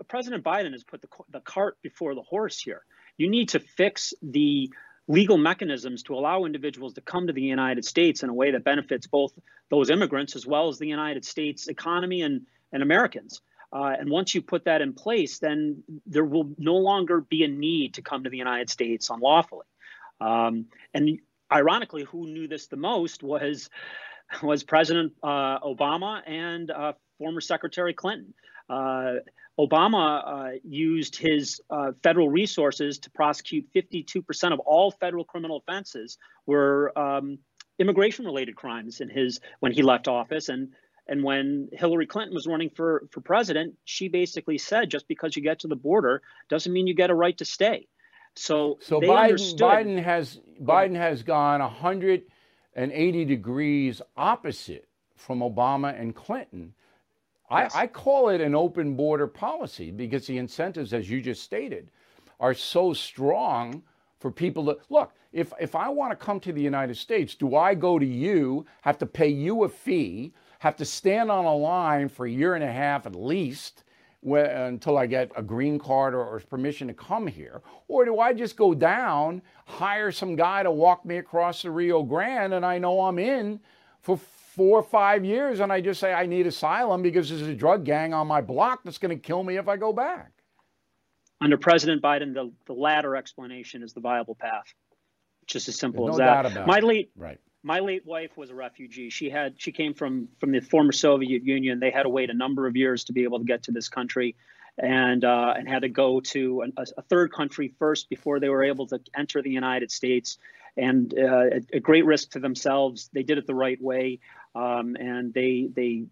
President 0.08 0.44
Biden 0.44 0.72
has 0.72 0.84
put 0.84 1.00
the, 1.02 1.08
the 1.30 1.40
cart 1.40 1.78
before 1.82 2.14
the 2.14 2.22
horse 2.22 2.58
here. 2.58 2.82
You 3.16 3.28
need 3.30 3.50
to 3.50 3.60
fix 3.60 4.14
the 4.22 4.70
legal 5.08 5.36
mechanisms 5.36 6.02
to 6.04 6.14
allow 6.14 6.44
individuals 6.44 6.94
to 6.94 7.00
come 7.00 7.26
to 7.26 7.32
the 7.32 7.42
United 7.42 7.84
States 7.84 8.22
in 8.22 8.28
a 8.28 8.34
way 8.34 8.52
that 8.52 8.64
benefits 8.64 9.06
both 9.06 9.32
those 9.70 9.90
immigrants 9.90 10.36
as 10.36 10.46
well 10.46 10.68
as 10.68 10.78
the 10.78 10.86
United 10.86 11.24
States 11.24 11.68
economy 11.68 12.22
and, 12.22 12.46
and 12.72 12.82
Americans. 12.82 13.40
Uh, 13.72 13.94
and 13.98 14.10
once 14.10 14.34
you 14.34 14.42
put 14.42 14.66
that 14.66 14.82
in 14.82 14.92
place, 14.92 15.38
then 15.38 15.82
there 16.06 16.24
will 16.24 16.52
no 16.58 16.76
longer 16.76 17.20
be 17.20 17.42
a 17.42 17.48
need 17.48 17.94
to 17.94 18.02
come 18.02 18.24
to 18.24 18.30
the 18.30 18.36
United 18.36 18.68
States 18.68 19.08
unlawfully. 19.08 19.66
Um, 20.20 20.66
and 20.92 21.18
ironically, 21.50 22.04
who 22.04 22.26
knew 22.26 22.48
this 22.48 22.66
the 22.66 22.76
most 22.76 23.22
was 23.22 23.70
was 24.42 24.62
President 24.62 25.12
uh, 25.22 25.58
Obama 25.60 26.22
and 26.26 26.70
uh, 26.70 26.92
former 27.18 27.40
Secretary 27.40 27.92
Clinton. 27.92 28.34
Obama 29.58 30.22
uh, 30.24 30.58
used 30.64 31.16
his 31.16 31.60
uh, 31.70 31.92
federal 32.02 32.28
resources 32.28 32.98
to 33.00 33.10
prosecute 33.10 33.66
52% 33.74 34.52
of 34.52 34.60
all 34.60 34.90
federal 34.90 35.24
criminal 35.24 35.58
offenses 35.58 36.16
were 36.46 36.96
um, 36.98 37.38
immigration-related 37.78 38.56
crimes 38.56 39.00
in 39.00 39.08
his 39.08 39.40
when 39.60 39.72
he 39.72 39.82
left 39.82 40.08
office. 40.08 40.48
And 40.48 40.70
and 41.08 41.24
when 41.24 41.68
Hillary 41.72 42.06
Clinton 42.06 42.32
was 42.34 42.46
running 42.46 42.70
for 42.70 43.06
for 43.10 43.20
president, 43.20 43.74
she 43.84 44.08
basically 44.08 44.56
said, 44.56 44.88
just 44.88 45.08
because 45.08 45.36
you 45.36 45.42
get 45.42 45.58
to 45.60 45.68
the 45.68 45.76
border 45.76 46.22
doesn't 46.48 46.72
mean 46.72 46.86
you 46.86 46.94
get 46.94 47.10
a 47.10 47.14
right 47.14 47.36
to 47.38 47.44
stay. 47.44 47.88
So 48.36 48.78
so 48.80 49.00
Biden 49.00 49.22
understood- 49.22 49.60
Biden 49.60 50.02
has 50.02 50.40
Biden 50.62 50.96
has 50.96 51.22
gone 51.22 51.60
180 51.60 53.24
degrees 53.26 54.00
opposite 54.16 54.88
from 55.16 55.40
Obama 55.40 55.98
and 56.00 56.14
Clinton 56.14 56.72
Yes. 57.52 57.74
I, 57.74 57.82
I 57.82 57.86
call 57.86 58.30
it 58.30 58.40
an 58.40 58.54
open 58.54 58.94
border 58.94 59.26
policy 59.26 59.90
because 59.90 60.26
the 60.26 60.38
incentives, 60.38 60.92
as 60.92 61.10
you 61.10 61.20
just 61.20 61.42
stated, 61.42 61.90
are 62.40 62.54
so 62.54 62.92
strong 62.92 63.82
for 64.18 64.30
people 64.30 64.64
to 64.66 64.78
look. 64.88 65.12
If, 65.32 65.52
if 65.60 65.74
I 65.74 65.88
want 65.88 66.10
to 66.12 66.16
come 66.16 66.40
to 66.40 66.52
the 66.52 66.62
United 66.62 66.96
States, 66.96 67.34
do 67.34 67.56
I 67.56 67.74
go 67.74 67.98
to 67.98 68.06
you, 68.06 68.66
have 68.82 68.98
to 68.98 69.06
pay 69.06 69.28
you 69.28 69.64
a 69.64 69.68
fee, 69.68 70.32
have 70.60 70.76
to 70.76 70.84
stand 70.84 71.30
on 71.30 71.44
a 71.44 71.54
line 71.54 72.08
for 72.08 72.26
a 72.26 72.30
year 72.30 72.54
and 72.54 72.62
a 72.62 72.72
half 72.72 73.06
at 73.06 73.16
least 73.16 73.84
until 74.24 74.96
I 74.96 75.06
get 75.06 75.32
a 75.34 75.42
green 75.42 75.78
card 75.78 76.14
or, 76.14 76.24
or 76.24 76.40
permission 76.40 76.86
to 76.88 76.94
come 76.94 77.26
here? 77.26 77.62
Or 77.88 78.04
do 78.04 78.20
I 78.20 78.32
just 78.32 78.56
go 78.56 78.72
down, 78.72 79.42
hire 79.66 80.12
some 80.12 80.36
guy 80.36 80.62
to 80.62 80.70
walk 80.70 81.04
me 81.04 81.16
across 81.16 81.62
the 81.62 81.70
Rio 81.72 82.04
Grande, 82.04 82.54
and 82.54 82.64
I 82.64 82.78
know 82.78 83.00
I'm 83.00 83.18
in 83.18 83.58
for 84.00 84.16
four 84.54 84.78
or 84.78 84.82
five 84.82 85.24
years 85.24 85.60
and 85.60 85.72
I 85.72 85.80
just 85.80 85.98
say 85.98 86.12
I 86.12 86.26
need 86.26 86.46
asylum 86.46 87.02
because 87.02 87.30
there's 87.30 87.42
a 87.42 87.54
drug 87.54 87.84
gang 87.84 88.12
on 88.12 88.26
my 88.26 88.40
block 88.40 88.80
that's 88.84 88.98
going 88.98 89.16
to 89.16 89.20
kill 89.20 89.42
me 89.42 89.56
if 89.56 89.66
I 89.66 89.76
go 89.76 89.92
back. 89.92 90.32
Under 91.40 91.56
President 91.56 92.02
Biden, 92.02 92.34
the, 92.34 92.52
the 92.66 92.74
latter 92.74 93.16
explanation 93.16 93.82
is 93.82 93.94
the 93.94 94.00
viable 94.00 94.34
path. 94.34 94.72
Just 95.46 95.68
as 95.68 95.76
simple 95.76 96.04
there's 96.04 96.20
as 96.20 96.44
no 96.44 96.50
that. 96.50 96.66
My 96.66 96.78
it. 96.78 96.84
late 96.84 97.10
right. 97.16 97.40
my 97.62 97.80
late 97.80 98.06
wife 98.06 98.36
was 98.36 98.50
a 98.50 98.54
refugee. 98.54 99.10
She 99.10 99.28
had 99.28 99.54
she 99.56 99.72
came 99.72 99.94
from 99.94 100.28
from 100.38 100.52
the 100.52 100.60
former 100.60 100.92
Soviet 100.92 101.42
Union. 101.42 101.80
They 101.80 101.90
had 101.90 102.04
to 102.04 102.08
wait 102.08 102.30
a 102.30 102.34
number 102.34 102.66
of 102.66 102.76
years 102.76 103.04
to 103.04 103.12
be 103.12 103.24
able 103.24 103.38
to 103.38 103.44
get 103.44 103.64
to 103.64 103.72
this 103.72 103.88
country 103.88 104.36
and 104.78 105.24
uh, 105.24 105.54
and 105.56 105.68
had 105.68 105.82
to 105.82 105.88
go 105.88 106.20
to 106.20 106.64
a, 106.76 106.84
a, 106.96 107.02
third 107.02 107.32
country 107.32 107.74
first 107.78 108.08
before 108.08 108.38
they 108.38 108.48
were 108.48 108.64
able 108.64 108.86
to 108.88 109.00
enter 109.16 109.42
the 109.42 109.50
United 109.50 109.90
States. 109.90 110.38
And 110.76 111.12
uh, 111.16 111.24
a, 111.24 111.60
a, 111.74 111.80
great 111.80 112.06
risk 112.06 112.30
to 112.30 112.40
themselves. 112.40 113.10
They 113.12 113.22
did 113.22 113.36
it 113.36 113.46
the 113.46 113.54
right 113.54 113.80
way 113.80 114.20
um, 114.54 114.96
and 114.98 115.32
they 115.32 115.68
they 115.74 116.04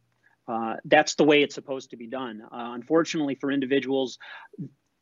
uh, 0.48 0.76
that's 0.84 1.14
the 1.14 1.24
way 1.24 1.42
it's 1.42 1.54
supposed 1.54 1.90
to 1.90 1.96
be 1.96 2.06
done. 2.06 2.42
Uh, 2.42 2.72
unfortunately, 2.74 3.36
for 3.36 3.52
individuals 3.52 4.18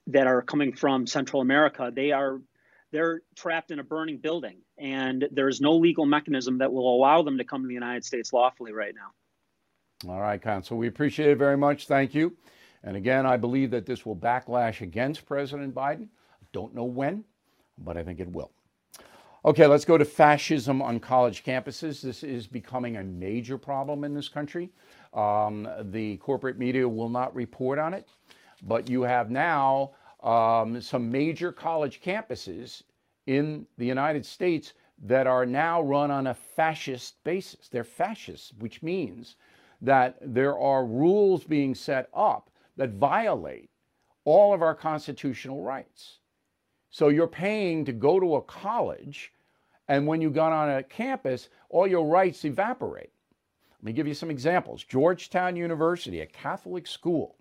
that 0.09 0.27
are 0.27 0.43
coming 0.43 0.75
from 0.75 1.07
Central 1.07 1.41
America, 1.41 1.91
they 1.95 2.13
are 2.13 2.41
they're 2.91 3.23
trapped 3.37 3.71
in 3.71 3.79
a 3.79 3.85
burning 3.85 4.19
building, 4.19 4.59
and 4.77 5.29
there's 5.31 5.61
no 5.61 5.77
legal 5.77 6.07
mechanism 6.07 6.59
that 6.59 6.73
will 6.73 6.95
allow 6.95 7.23
them 7.23 7.39
to 7.39 7.45
come 7.45 7.63
to 7.63 7.69
the 7.69 7.75
United 7.75 8.05
States 8.05 8.33
lawfully 8.33 8.73
right 8.73 8.95
now. 8.95 10.11
All 10.11 10.21
right, 10.21 10.41
Counsel, 10.41 10.77
we 10.77 10.87
appreciate 10.87 11.31
it 11.31 11.39
very 11.39 11.57
much. 11.57 11.87
Thank 11.87 12.15
you. 12.15 12.37
And 12.85 12.97
again, 12.97 13.27
I 13.27 13.37
believe 13.37 13.73
that 13.73 13.87
this 13.87 14.07
will 14.07 14.15
backlash 14.15 14.81
against 14.81 15.27
President 15.27 15.75
Biden. 15.75 16.09
Don't 16.53 16.75
know 16.75 16.85
when, 16.85 17.25
but 17.77 17.97
I 17.97 18.05
think 18.05 18.21
it 18.21 18.31
will. 18.31 18.53
Okay, 19.45 19.69
let's 19.69 19.85
go 19.85 19.97
to 19.97 20.05
fascism 20.05 20.83
on 20.83 20.99
college 20.99 21.45
campuses. 21.45 22.01
This 22.01 22.25
is 22.25 22.49
becoming 22.49 22.97
a 22.97 23.05
major 23.05 23.57
problem 23.57 24.03
in 24.03 24.13
this 24.13 24.29
country. 24.29 24.69
Um, 25.15 25.69
the 25.93 26.17
corporate 26.17 26.59
media 26.59 26.89
will 26.89 27.09
not 27.09 27.33
report 27.37 27.79
on 27.79 27.95
it, 27.95 28.09
but 28.63 28.91
you 28.91 29.03
have 29.03 29.31
now 29.31 29.93
um, 30.25 30.81
some 30.81 31.09
major 31.09 31.53
college 31.53 32.01
campuses 32.03 32.83
in 33.27 33.65
the 33.77 33.87
United 33.87 34.27
States 34.27 34.73
that 35.05 35.29
are 35.29 35.47
now 35.47 35.81
run 35.83 36.11
on 36.11 36.27
a 36.27 36.35
fascist 36.35 37.23
basis. 37.23 37.69
They're 37.69 37.85
fascist, 37.85 38.55
which 38.59 38.83
means 38.83 39.37
that 39.81 40.17
there 40.21 40.59
are 40.59 40.85
rules 40.85 41.45
being 41.45 41.77
set 41.77 42.09
up 42.13 42.51
that 42.77 42.91
violate 42.91 43.71
all 44.25 44.53
of 44.53 44.63
our 44.63 44.75
constitutional 44.75 45.63
rights. 45.63 46.18
So 46.91 47.09
you're 47.09 47.27
paying 47.27 47.85
to 47.85 47.93
go 47.93 48.19
to 48.19 48.37
a 48.37 48.43
college, 48.43 49.33
and 49.89 50.07
when 50.07 50.21
you 50.21 50.31
got 50.31 50.53
on 50.53 50.71
a 50.71 50.83
campus, 50.83 51.49
all 51.69 51.87
your 51.87 52.07
rights 52.07 52.45
evaporate. 52.45 53.13
Let 53.79 53.85
me 53.85 53.93
give 53.93 54.09
you 54.09 54.15
some 54.15 54.31
examples. 54.31 54.83
Georgetown 54.83 55.55
University, 55.55 56.21
a 56.21 56.27
Catholic 56.27 56.87
school, 56.87 57.37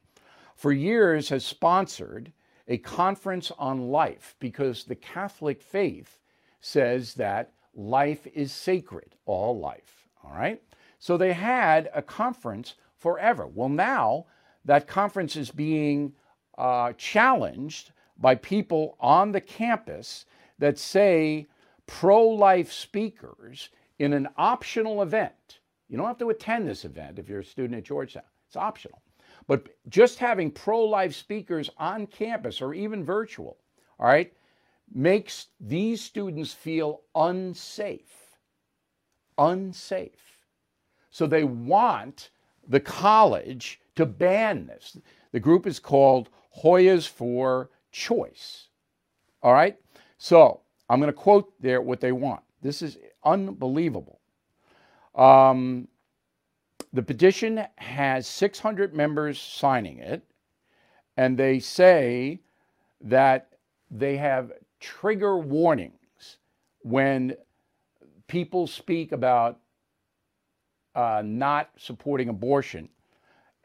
for 0.56 0.72
years 0.72 1.30
has 1.30 1.46
sponsored 1.46 2.32
a 2.68 2.78
conference 2.78 3.52
on 3.58 3.90
life 3.90 4.36
because 4.40 4.84
the 4.84 4.96
Catholic 4.96 5.62
faith 5.62 6.20
says 6.60 7.14
that 7.16 7.54
life 7.74 8.28
is 8.34 8.52
sacred, 8.52 9.16
all 9.26 9.58
life. 9.58 10.08
All 10.24 10.32
right? 10.32 10.62
So 11.00 11.18
they 11.18 11.34
had 11.34 11.90
a 11.94 12.02
conference 12.02 12.76
forever. 12.96 13.48
Well, 13.48 13.70
now 13.70 14.26
that 14.66 14.88
conference 14.88 15.36
is 15.36 15.52
being 15.52 16.14
uh, 16.58 16.94
challenged 16.98 17.92
by 18.20 18.36
people 18.36 18.98
on 19.00 19.32
the 19.32 19.42
campus 19.42 20.26
that 20.60 20.78
say 20.78 21.48
pro 21.86 22.28
life 22.28 22.72
speakers 22.72 23.70
in 24.00 24.14
an 24.14 24.28
optional 24.38 25.02
event. 25.02 25.60
You 25.90 25.98
don't 25.98 26.08
have 26.08 26.18
to 26.20 26.30
attend 26.30 26.68
this 26.68 26.86
event 26.86 27.20
if 27.20 27.30
you're 27.30 27.40
a 27.40 27.46
student 27.46 27.78
at 27.78 27.86
Georgetown, 27.86 28.24
it's 28.48 28.58
optional. 28.58 29.02
But 29.48 29.68
just 29.88 30.20
having 30.20 30.52
pro 30.52 30.84
life 30.84 31.16
speakers 31.16 31.70
on 31.78 32.08
campus 32.08 32.62
or 32.62 32.74
even 32.74 33.06
virtual, 33.06 33.58
all 34.00 34.08
right, 34.08 34.34
makes 34.94 35.48
these 35.60 36.02
students 36.02 36.54
feel 36.54 37.02
unsafe. 37.16 38.38
Unsafe. 39.38 40.38
So 41.10 41.28
they 41.28 41.44
want 41.44 42.30
the 42.68 42.80
college 42.80 43.80
to 43.96 44.06
ban 44.06 44.68
this. 44.68 44.98
The 45.32 45.40
group 45.40 45.66
is 45.66 45.80
called 45.80 46.30
Hoyas 46.64 47.08
for 47.08 47.70
Choice. 47.98 48.68
All 49.42 49.54
right? 49.54 49.76
So 50.20 50.62
I'm 50.88 51.00
going 51.00 51.12
to 51.12 51.18
quote 51.18 51.52
there 51.60 51.82
what 51.82 52.00
they 52.00 52.12
want. 52.12 52.42
This 52.62 52.84
is 52.84 53.00
unbelievable. 53.24 54.20
Um, 55.16 55.88
the 56.94 57.02
petition 57.02 57.66
has 57.78 58.28
600 58.28 58.94
members 58.94 59.42
signing 59.42 59.98
it, 59.98 60.24
and 61.18 61.36
they 61.36 61.60
say 61.60 62.40
that 63.02 63.50
they 63.90 64.16
have 64.18 64.52
trigger 64.80 65.40
warnings 65.40 66.38
when 66.84 67.36
people 68.28 68.68
speak 68.68 69.12
about 69.12 69.60
uh, 70.94 71.24
not 71.26 71.72
supporting 71.78 72.30
abortion, 72.30 72.90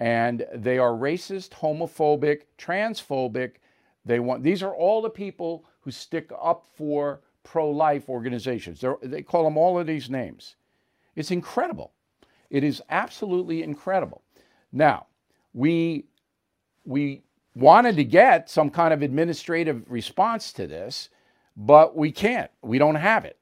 and 0.00 0.46
they 0.54 0.78
are 0.78 0.92
racist, 0.92 1.50
homophobic, 1.50 2.44
transphobic. 2.58 3.56
They 4.04 4.18
want 4.20 4.42
these 4.42 4.62
are 4.62 4.74
all 4.74 5.02
the 5.02 5.10
people 5.10 5.64
who 5.80 5.90
stick 5.90 6.30
up 6.40 6.64
for 6.76 7.20
pro-life 7.44 8.08
organizations. 8.08 8.80
They're, 8.80 8.96
they 9.02 9.22
call 9.22 9.44
them 9.44 9.56
all 9.56 9.78
of 9.78 9.86
these 9.86 10.10
names. 10.10 10.56
It's 11.16 11.30
incredible. 11.30 11.92
It 12.50 12.64
is 12.64 12.82
absolutely 12.90 13.62
incredible. 13.62 14.22
Now, 14.72 15.06
we 15.54 16.04
we 16.84 17.22
wanted 17.54 17.96
to 17.96 18.04
get 18.04 18.50
some 18.50 18.70
kind 18.70 18.94
of 18.94 19.02
administrative 19.02 19.84
response 19.90 20.52
to 20.54 20.66
this, 20.66 21.08
but 21.56 21.96
we 21.96 22.10
can't. 22.10 22.50
We 22.62 22.78
don't 22.78 22.94
have 22.96 23.24
it. 23.24 23.38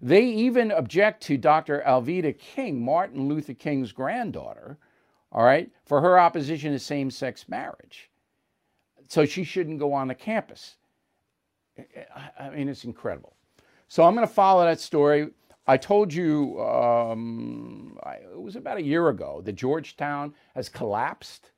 They 0.00 0.24
even 0.24 0.72
object 0.72 1.22
to 1.24 1.36
Dr. 1.36 1.82
Alveda 1.86 2.36
King, 2.36 2.84
Martin 2.84 3.28
Luther 3.28 3.54
King's 3.54 3.92
granddaughter, 3.92 4.76
all 5.30 5.44
right, 5.44 5.70
for 5.86 6.00
her 6.00 6.18
opposition 6.18 6.72
to 6.72 6.78
same 6.78 7.10
sex 7.10 7.48
marriage. 7.48 8.10
So 9.12 9.26
she 9.26 9.44
shouldn't 9.44 9.78
go 9.78 9.92
on 9.92 10.08
the 10.08 10.14
campus. 10.14 10.76
I 12.40 12.48
mean, 12.48 12.66
it's 12.66 12.84
incredible. 12.84 13.36
So 13.88 14.04
I'm 14.04 14.14
going 14.14 14.26
to 14.26 14.32
follow 14.32 14.64
that 14.64 14.80
story. 14.80 15.28
I 15.66 15.76
told 15.76 16.14
you 16.14 16.58
um, 16.62 17.98
it 18.06 18.40
was 18.40 18.56
about 18.56 18.78
a 18.78 18.82
year 18.82 19.10
ago 19.10 19.42
that 19.44 19.52
Georgetown 19.52 20.32
has 20.54 20.70
collapsed 20.70 21.50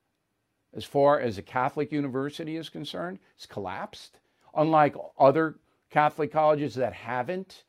as 0.75 0.85
far 0.85 1.21
as 1.21 1.39
a 1.39 1.43
Catholic 1.43 1.93
university 1.93 2.57
is 2.57 2.69
concerned. 2.69 3.21
It's 3.37 3.47
collapsed. 3.47 4.19
Unlike 4.57 4.97
other 5.17 5.61
Catholic 5.91 6.33
colleges 6.33 6.75
that 6.75 6.93
haven't, 6.93 7.63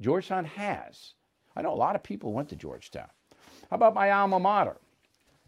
Georgetown 0.00 0.46
has. 0.46 1.12
I 1.54 1.60
know 1.60 1.74
a 1.74 1.84
lot 1.84 1.96
of 1.96 2.02
people 2.02 2.32
went 2.32 2.48
to 2.48 2.56
Georgetown. 2.56 3.10
How 3.68 3.76
about 3.76 3.92
my 3.92 4.10
alma 4.10 4.40
mater? 4.40 4.78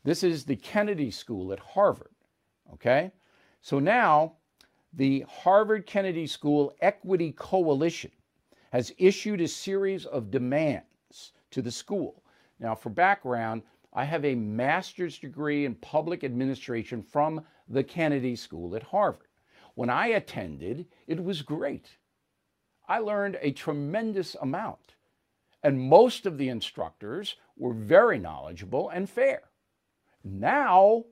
This 0.04 0.22
is 0.22 0.44
the 0.44 0.56
Kennedy 0.56 1.10
School 1.10 1.50
at 1.54 1.60
Harvard. 1.60 2.12
Okay? 2.74 3.12
So 3.60 3.78
now 3.78 4.36
the 4.92 5.24
Harvard 5.28 5.86
Kennedy 5.86 6.26
School 6.26 6.72
Equity 6.80 7.32
Coalition 7.32 8.10
has 8.72 8.92
issued 8.98 9.40
a 9.40 9.48
series 9.48 10.06
of 10.06 10.30
demands 10.30 11.32
to 11.50 11.62
the 11.62 11.70
school. 11.70 12.22
Now, 12.58 12.74
for 12.74 12.90
background, 12.90 13.62
I 13.92 14.04
have 14.04 14.24
a 14.24 14.34
master's 14.34 15.18
degree 15.18 15.64
in 15.64 15.74
public 15.76 16.22
administration 16.24 17.02
from 17.02 17.44
the 17.68 17.82
Kennedy 17.82 18.36
School 18.36 18.76
at 18.76 18.82
Harvard. 18.82 19.28
When 19.74 19.90
I 19.90 20.08
attended, 20.08 20.86
it 21.06 21.22
was 21.22 21.42
great. 21.42 21.88
I 22.88 22.98
learned 22.98 23.38
a 23.40 23.52
tremendous 23.52 24.36
amount, 24.40 24.94
and 25.62 25.80
most 25.80 26.26
of 26.26 26.38
the 26.38 26.48
instructors 26.48 27.36
were 27.56 27.74
very 27.74 28.18
knowledgeable 28.18 28.88
and 28.90 29.08
fair. 29.08 29.42
Now, 30.22 31.04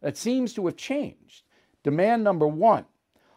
that 0.00 0.16
seems 0.16 0.54
to 0.54 0.66
have 0.66 0.76
changed. 0.76 1.42
Demand 1.82 2.22
number 2.22 2.46
one 2.46 2.84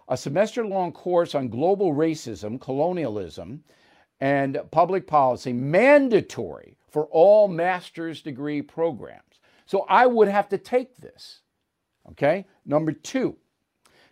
a 0.08 0.16
semester 0.16 0.66
long 0.66 0.92
course 0.92 1.34
on 1.34 1.50
global 1.50 1.94
racism, 1.94 2.62
colonialism, 2.62 3.64
and 4.20 4.60
public 4.72 5.08
policy, 5.08 5.52
mandatory 5.52 6.78
for 6.88 7.06
all 7.08 7.48
master's 7.48 8.22
degree 8.22 8.62
programs. 8.62 9.40
So 9.66 9.86
I 9.90 10.06
would 10.06 10.28
have 10.28 10.48
to 10.50 10.58
take 10.58 10.96
this. 10.98 11.42
Okay? 12.12 12.46
Number 12.66 12.92
two, 12.92 13.36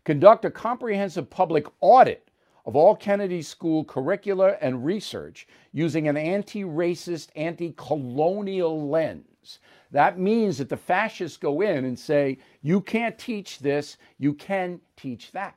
conduct 0.03 0.45
a 0.45 0.51
comprehensive 0.51 1.29
public 1.29 1.67
audit 1.79 2.27
of 2.65 2.75
all 2.75 2.95
Kennedy 2.95 3.41
School 3.41 3.83
curricula 3.83 4.57
and 4.61 4.85
research 4.85 5.47
using 5.73 6.07
an 6.07 6.17
anti 6.17 6.63
racist, 6.63 7.29
anti 7.35 7.73
colonial 7.77 8.89
lens. 8.89 9.59
That 9.93 10.17
means 10.17 10.57
that 10.57 10.69
the 10.69 10.75
fascists 10.75 11.37
go 11.37 11.61
in 11.61 11.85
and 11.85 11.97
say, 11.97 12.39
you 12.63 12.81
can't 12.81 13.17
teach 13.17 13.59
this, 13.59 13.97
you 14.17 14.33
can 14.33 14.81
teach 14.97 15.31
that. 15.33 15.55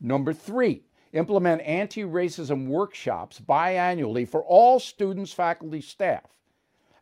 Number 0.00 0.32
three, 0.32 0.84
implement 1.12 1.60
anti 1.62 2.04
racism 2.04 2.68
workshops 2.68 3.40
biannually 3.40 4.28
for 4.28 4.44
all 4.44 4.78
students, 4.78 5.32
faculty, 5.32 5.80
staff. 5.80 6.22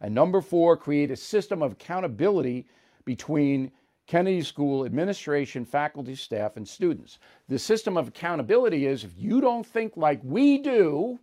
And 0.01 0.15
number 0.15 0.41
four, 0.41 0.79
create 0.79 1.11
a 1.11 1.17
system 1.17 1.63
of 1.63 1.73
accountability 1.73 2.67
between 3.05 3.71
Kennedy 4.07 4.41
School 4.41 4.87
administration, 4.87 5.67
faculty, 5.67 6.15
staff, 6.15 6.57
and 6.57 6.67
students. 6.67 7.19
The 7.49 7.59
system 7.59 7.99
of 7.99 8.09
accountability 8.09 8.87
is 8.87 9.05
if 9.05 9.13
you 9.19 9.43
don't 9.43 9.67
think 9.67 9.99
like 9.99 10.21
we 10.25 10.57
do, 10.57 11.19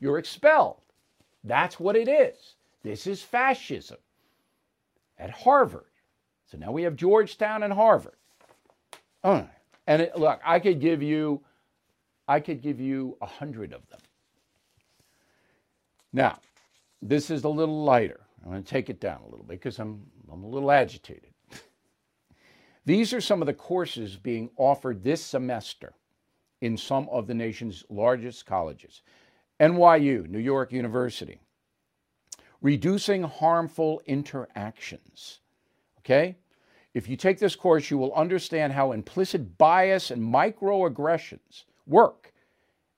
you're 0.00 0.18
expelled. 0.18 0.80
That's 1.44 1.78
what 1.78 1.94
it 1.94 2.08
is. 2.08 2.54
This 2.82 3.06
is 3.06 3.22
fascism 3.22 3.98
at 5.18 5.30
Harvard. 5.30 5.86
So 6.46 6.58
now 6.58 6.72
we 6.72 6.82
have 6.82 6.96
Georgetown 6.96 7.62
and 7.62 7.72
Harvard. 7.72 8.16
Uh, 9.22 9.44
and 9.86 10.02
it, 10.02 10.16
look, 10.16 10.40
I 10.44 10.58
could 10.58 10.80
give 10.80 11.02
you, 11.02 11.42
I 12.28 12.40
could 12.40 12.62
give 12.62 12.80
you 12.80 13.16
a 13.20 13.26
hundred 13.26 13.72
of 13.72 13.86
them. 13.88 14.00
Now, 16.12 16.38
this 17.02 17.30
is 17.30 17.44
a 17.44 17.48
little 17.48 17.84
lighter. 17.84 18.20
I'm 18.44 18.50
going 18.50 18.62
to 18.62 18.68
take 18.68 18.90
it 18.90 19.00
down 19.00 19.20
a 19.22 19.28
little 19.28 19.44
bit 19.44 19.60
because 19.60 19.78
I'm, 19.78 20.02
I'm 20.30 20.44
a 20.44 20.48
little 20.48 20.70
agitated. 20.70 21.30
These 22.84 23.12
are 23.12 23.20
some 23.20 23.42
of 23.42 23.46
the 23.46 23.54
courses 23.54 24.16
being 24.16 24.50
offered 24.56 25.02
this 25.02 25.22
semester 25.22 25.94
in 26.60 26.76
some 26.76 27.08
of 27.10 27.26
the 27.26 27.34
nation's 27.34 27.84
largest 27.88 28.46
colleges 28.46 29.02
NYU, 29.60 30.28
New 30.28 30.38
York 30.38 30.72
University, 30.72 31.40
reducing 32.64 33.22
harmful 33.22 34.00
interactions. 34.06 35.40
Okay? 35.98 36.34
If 36.94 37.08
you 37.08 37.16
take 37.16 37.38
this 37.38 37.54
course, 37.54 37.90
you 37.90 37.98
will 37.98 38.14
understand 38.14 38.72
how 38.72 38.92
implicit 38.92 39.58
bias 39.58 40.10
and 40.10 40.22
microaggressions 40.22 41.64
work 41.86 42.32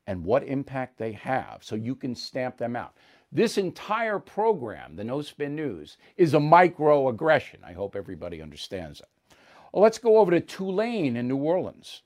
and 0.06 0.24
what 0.24 0.44
impact 0.44 0.98
they 0.98 1.12
have 1.12 1.58
so 1.62 1.74
you 1.74 1.96
can 1.96 2.14
stamp 2.14 2.56
them 2.56 2.76
out. 2.76 2.94
This 3.32 3.58
entire 3.58 4.20
program, 4.20 4.94
the 4.94 5.02
No 5.02 5.20
Spin 5.20 5.56
News, 5.56 5.96
is 6.16 6.34
a 6.34 6.38
microaggression. 6.38 7.64
I 7.66 7.72
hope 7.72 7.96
everybody 7.96 8.40
understands 8.40 9.00
that. 9.00 9.08
Well, 9.72 9.82
let's 9.82 9.98
go 9.98 10.18
over 10.18 10.30
to 10.30 10.40
Tulane 10.40 11.16
in 11.16 11.26
New 11.26 11.38
Orleans. 11.38 12.02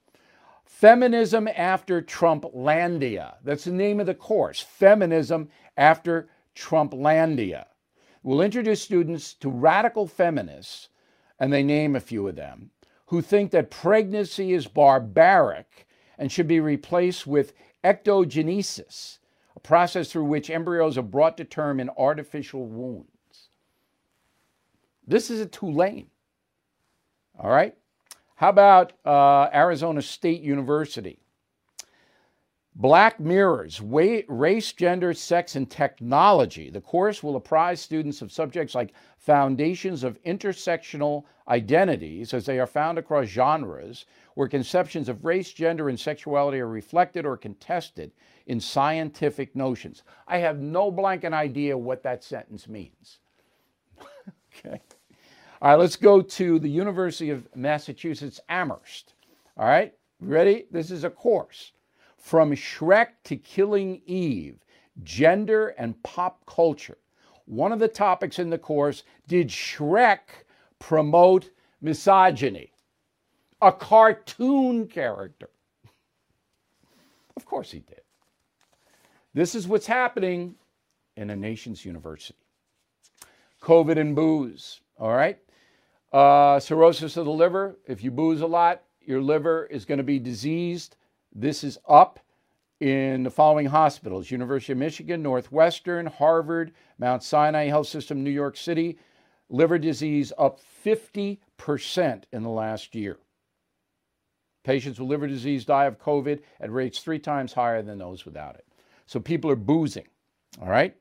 Feminism 0.64 1.46
after 1.54 2.00
Trumplandia. 2.00 3.34
That's 3.44 3.64
the 3.64 3.72
name 3.72 4.00
of 4.00 4.06
the 4.06 4.14
course. 4.14 4.60
Feminism 4.60 5.50
after 5.76 6.30
Trumplandia. 6.54 7.66
We'll 8.22 8.42
introduce 8.42 8.82
students 8.82 9.34
to 9.34 9.48
radical 9.48 10.06
feminists 10.06 10.88
and 11.38 11.52
they 11.52 11.62
name 11.62 11.96
a 11.96 12.00
few 12.00 12.28
of 12.28 12.36
them, 12.36 12.70
who 13.06 13.22
think 13.22 13.50
that 13.50 13.70
pregnancy 13.70 14.52
is 14.52 14.66
barbaric 14.66 15.86
and 16.18 16.30
should 16.30 16.46
be 16.46 16.60
replaced 16.60 17.26
with 17.26 17.54
ectogenesis, 17.82 19.18
a 19.56 19.60
process 19.60 20.12
through 20.12 20.24
which 20.24 20.50
embryos 20.50 20.98
are 20.98 21.02
brought 21.02 21.38
to 21.38 21.44
term 21.44 21.80
in 21.80 21.88
artificial 21.96 22.66
wombs. 22.66 23.06
This 25.06 25.30
is 25.30 25.40
at 25.40 25.50
Tulane. 25.50 26.10
All 27.38 27.50
right. 27.50 27.74
How 28.36 28.50
about 28.50 28.92
uh, 29.04 29.48
Arizona 29.52 30.02
State 30.02 30.42
University? 30.42 31.19
Black 32.80 33.20
Mirrors, 33.20 33.78
Race, 33.82 34.72
Gender, 34.72 35.12
Sex, 35.12 35.54
and 35.54 35.70
Technology. 35.70 36.70
The 36.70 36.80
course 36.80 37.22
will 37.22 37.36
apprise 37.36 37.78
students 37.78 38.22
of 38.22 38.32
subjects 38.32 38.74
like 38.74 38.94
foundations 39.18 40.02
of 40.02 40.18
intersectional 40.22 41.24
identities 41.46 42.32
as 42.32 42.46
they 42.46 42.58
are 42.58 42.66
found 42.66 42.96
across 42.96 43.26
genres, 43.26 44.06
where 44.32 44.48
conceptions 44.48 45.10
of 45.10 45.26
race, 45.26 45.52
gender, 45.52 45.90
and 45.90 46.00
sexuality 46.00 46.58
are 46.58 46.68
reflected 46.68 47.26
or 47.26 47.36
contested 47.36 48.12
in 48.46 48.58
scientific 48.58 49.54
notions. 49.54 50.02
I 50.26 50.38
have 50.38 50.58
no 50.58 50.90
blanket 50.90 51.34
idea 51.34 51.76
what 51.76 52.02
that 52.04 52.24
sentence 52.24 52.66
means. 52.66 53.18
okay. 54.56 54.80
All 55.60 55.72
right, 55.72 55.78
let's 55.78 55.96
go 55.96 56.22
to 56.22 56.58
the 56.58 56.70
University 56.70 57.28
of 57.28 57.46
Massachusetts 57.54 58.40
Amherst. 58.48 59.12
All 59.58 59.66
right, 59.66 59.92
ready? 60.18 60.64
This 60.70 60.90
is 60.90 61.04
a 61.04 61.10
course 61.10 61.72
from 62.20 62.52
Shrek 62.52 63.08
to 63.24 63.36
Killing 63.36 64.02
Eve, 64.06 64.58
gender 65.02 65.68
and 65.68 66.00
pop 66.02 66.44
culture. 66.46 66.98
One 67.46 67.72
of 67.72 67.80
the 67.80 67.88
topics 67.88 68.38
in 68.38 68.50
the 68.50 68.58
course 68.58 69.02
did 69.26 69.48
Shrek 69.48 70.44
promote 70.78 71.50
misogyny? 71.80 72.72
A 73.62 73.72
cartoon 73.72 74.86
character. 74.86 75.50
Of 77.36 77.46
course 77.46 77.70
he 77.70 77.80
did. 77.80 78.02
This 79.32 79.54
is 79.54 79.66
what's 79.66 79.86
happening 79.86 80.56
in 81.16 81.30
a 81.30 81.36
nation's 81.36 81.84
university. 81.84 82.38
COVID 83.62 83.98
and 83.98 84.14
booze, 84.14 84.80
all 84.98 85.12
right? 85.12 85.38
Uh, 86.12 86.60
cirrhosis 86.60 87.16
of 87.16 87.24
the 87.24 87.30
liver, 87.30 87.76
if 87.86 88.02
you 88.02 88.10
booze 88.10 88.40
a 88.40 88.46
lot, 88.46 88.82
your 89.00 89.20
liver 89.20 89.66
is 89.66 89.84
going 89.84 89.98
to 89.98 90.04
be 90.04 90.18
diseased. 90.18 90.96
This 91.32 91.62
is 91.62 91.78
up 91.88 92.18
in 92.80 93.22
the 93.22 93.30
following 93.30 93.66
hospitals 93.66 94.30
University 94.30 94.72
of 94.72 94.78
Michigan, 94.78 95.22
Northwestern, 95.22 96.06
Harvard, 96.06 96.72
Mount 96.98 97.22
Sinai 97.22 97.66
Health 97.66 97.86
System, 97.86 98.24
New 98.24 98.30
York 98.30 98.56
City. 98.56 98.98
Liver 99.48 99.78
disease 99.78 100.32
up 100.38 100.60
50% 100.84 101.38
in 102.32 102.42
the 102.42 102.48
last 102.48 102.94
year. 102.94 103.18
Patients 104.64 105.00
with 105.00 105.08
liver 105.08 105.26
disease 105.26 105.64
die 105.64 105.86
of 105.86 105.98
COVID 105.98 106.40
at 106.60 106.72
rates 106.72 107.00
three 107.00 107.18
times 107.18 107.52
higher 107.52 107.82
than 107.82 107.98
those 107.98 108.24
without 108.24 108.54
it. 108.54 108.66
So 109.06 109.18
people 109.18 109.50
are 109.50 109.56
boozing, 109.56 110.06
all 110.60 110.68
right? 110.68 110.96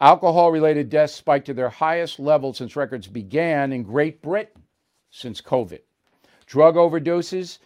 Alcohol 0.00 0.50
related 0.50 0.88
deaths 0.88 1.14
spiked 1.14 1.46
to 1.46 1.54
their 1.54 1.68
highest 1.68 2.18
level 2.18 2.52
since 2.52 2.74
records 2.74 3.06
began 3.06 3.72
in 3.72 3.82
Great 3.82 4.22
Britain 4.22 4.62
since 5.10 5.40
COVID. 5.40 5.80
Drug 6.46 6.74
overdoses, 6.74 7.58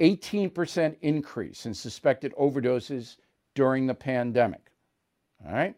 18% 0.00 0.96
increase 1.00 1.66
in 1.66 1.74
suspected 1.74 2.34
overdoses 2.38 3.16
during 3.54 3.86
the 3.86 3.94
pandemic. 3.94 4.70
All 5.44 5.52
right? 5.52 5.74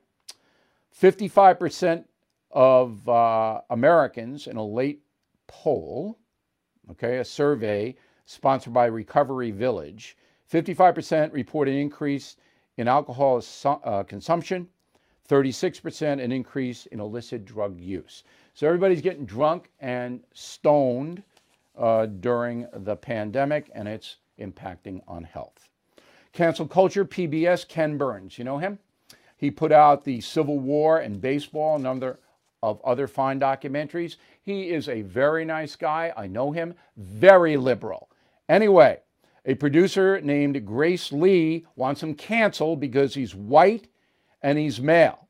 55% 1.00 2.04
of 2.50 3.08
uh, 3.08 3.60
Americans 3.70 4.46
in 4.46 4.56
a 4.56 4.64
late 4.64 5.02
poll, 5.46 6.18
okay, 6.90 7.18
a 7.18 7.24
survey 7.24 7.94
sponsored 8.26 8.72
by 8.72 8.86
Recovery 8.86 9.50
Village, 9.50 10.16
55% 10.52 11.32
report 11.32 11.68
an 11.68 11.74
increase 11.74 12.36
in 12.78 12.88
alcohol 12.88 13.42
uh, 13.64 14.02
consumption, 14.02 14.68
36% 15.28 16.24
an 16.24 16.32
increase 16.32 16.86
in 16.86 17.00
illicit 17.00 17.44
drug 17.44 17.78
use. 17.78 18.24
So 18.54 18.66
everybody's 18.66 19.02
getting 19.02 19.26
drunk 19.26 19.70
and 19.80 20.20
stoned 20.32 21.22
uh, 21.78 22.06
during 22.06 22.66
the 22.72 22.96
pandemic, 22.96 23.70
and 23.74 23.88
it's 23.88 24.16
impacting 24.38 25.00
on 25.06 25.24
health. 25.24 25.68
Cancel 26.32 26.66
culture, 26.66 27.04
PBS, 27.04 27.66
Ken 27.66 27.96
Burns. 27.96 28.38
You 28.38 28.44
know 28.44 28.58
him? 28.58 28.78
He 29.36 29.50
put 29.50 29.72
out 29.72 30.04
the 30.04 30.20
Civil 30.20 30.58
War 30.58 30.98
and 30.98 31.20
baseball, 31.20 31.76
a 31.76 31.80
number 31.80 32.18
of 32.62 32.80
other 32.84 33.06
fine 33.06 33.38
documentaries. 33.38 34.16
He 34.42 34.70
is 34.70 34.88
a 34.88 35.02
very 35.02 35.44
nice 35.44 35.76
guy. 35.76 36.12
I 36.16 36.26
know 36.26 36.50
him. 36.50 36.74
Very 36.96 37.56
liberal. 37.56 38.08
Anyway, 38.48 39.00
a 39.44 39.54
producer 39.54 40.20
named 40.20 40.66
Grace 40.66 41.12
Lee 41.12 41.66
wants 41.76 42.02
him 42.02 42.14
canceled 42.14 42.80
because 42.80 43.14
he's 43.14 43.34
white 43.34 43.88
and 44.42 44.58
he's 44.58 44.80
male. 44.80 45.28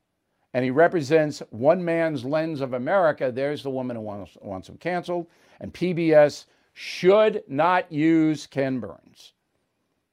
And 0.53 0.65
he 0.65 0.71
represents 0.71 1.43
one 1.51 1.85
man's 1.85 2.25
lens 2.25 2.61
of 2.61 2.73
America. 2.73 3.31
There's 3.31 3.61
the 3.61 3.69
woman 3.69 3.95
who 3.95 4.01
wants, 4.01 4.35
wants 4.41 4.67
him 4.67 4.77
canceled. 4.77 5.27
And 5.59 5.73
PBS 5.73 6.45
should 6.73 7.43
not 7.47 7.91
use 7.91 8.47
Ken 8.47 8.79
Burns. 8.79 9.33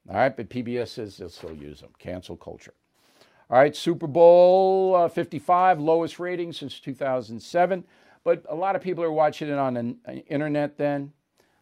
All 0.09 0.16
right, 0.16 0.37
but 0.37 0.48
PBS 0.48 0.88
says 0.88 1.16
they'll 1.16 1.28
still 1.28 1.54
use 1.54 1.80
him. 1.80 1.90
Cancel 1.98 2.37
culture. 2.37 2.74
All 3.48 3.59
right, 3.59 3.74
Super 3.76 4.06
Bowl 4.06 4.96
uh, 4.96 5.09
55, 5.09 5.80
lowest 5.80 6.18
rating 6.18 6.52
since 6.52 6.80
2007. 6.80 7.85
But 8.24 8.44
a 8.48 8.54
lot 8.54 8.74
of 8.74 8.82
people 8.82 9.04
are 9.04 9.12
watching 9.12 9.48
it 9.48 9.59
on 9.59 9.74
the 9.74 10.24
internet 10.26 10.76
then, 10.76 11.12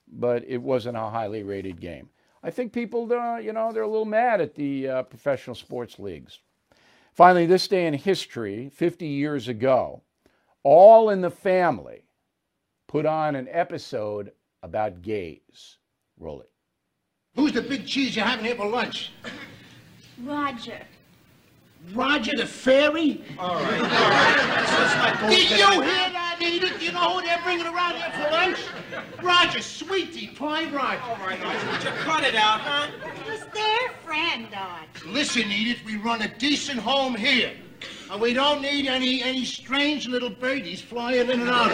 but 0.08 0.44
it 0.46 0.62
wasn't 0.62 0.96
a 0.96 1.00
highly 1.00 1.42
rated 1.42 1.78
game. 1.78 2.08
I 2.42 2.50
think 2.50 2.72
people, 2.72 3.10
uh, 3.12 3.36
you 3.36 3.52
know, 3.52 3.72
they're 3.72 3.82
a 3.82 3.88
little 3.88 4.06
mad 4.06 4.40
at 4.40 4.54
the 4.54 4.88
uh, 4.88 5.02
professional 5.02 5.56
sports 5.56 5.98
leagues. 5.98 6.40
Finally, 7.12 7.46
this 7.46 7.68
day 7.68 7.86
in 7.86 7.94
history, 7.94 8.70
50 8.70 9.06
years 9.06 9.48
ago, 9.48 10.02
All 10.62 11.10
in 11.10 11.20
the 11.20 11.30
Family 11.30 12.03
put 12.94 13.06
on 13.06 13.34
an 13.34 13.48
episode 13.50 14.30
about 14.62 15.02
gays. 15.02 15.78
Roll 16.16 16.40
it. 16.42 16.50
Who's 17.34 17.50
the 17.50 17.60
big 17.60 17.88
cheese 17.88 18.14
you're 18.14 18.24
having 18.24 18.44
here 18.44 18.54
for 18.54 18.68
lunch? 18.68 19.10
Roger. 20.22 20.78
Roger 21.92 22.36
the 22.36 22.46
fairy? 22.46 23.24
All 23.36 23.56
right, 23.56 23.80
all 23.80 23.88
right. 23.88 25.28
Did 25.28 25.50
you 25.50 25.56
hear 25.56 25.82
that, 25.82 26.38
Edith? 26.40 26.80
You 26.80 26.92
know 26.92 27.18
who 27.18 27.22
they're 27.22 27.40
bringing 27.42 27.66
around 27.66 27.96
here 27.96 28.12
for 28.12 28.30
lunch? 28.30 28.60
Roger, 29.20 29.60
sweetie, 29.60 30.28
pie 30.28 30.70
Roger. 30.70 31.02
All 31.02 31.16
right, 31.16 31.44
Archie, 31.44 31.66
would 31.66 31.82
you 31.82 31.90
cut 32.04 32.22
it 32.22 32.36
out, 32.36 32.60
huh? 32.60 32.86
He's 33.24 33.44
their 33.46 33.90
friend, 34.04 34.46
Archie. 34.54 35.08
Listen, 35.08 35.50
Edith, 35.50 35.84
we 35.84 35.96
run 35.96 36.22
a 36.22 36.28
decent 36.38 36.78
home 36.78 37.16
here. 37.16 37.54
And 38.10 38.20
we 38.20 38.34
don't 38.34 38.60
need 38.60 38.86
any 38.86 39.22
any 39.22 39.44
strange 39.44 40.06
little 40.06 40.30
birdies 40.30 40.80
flying 40.80 41.30
in 41.30 41.40
and 41.40 41.50
out. 41.50 41.70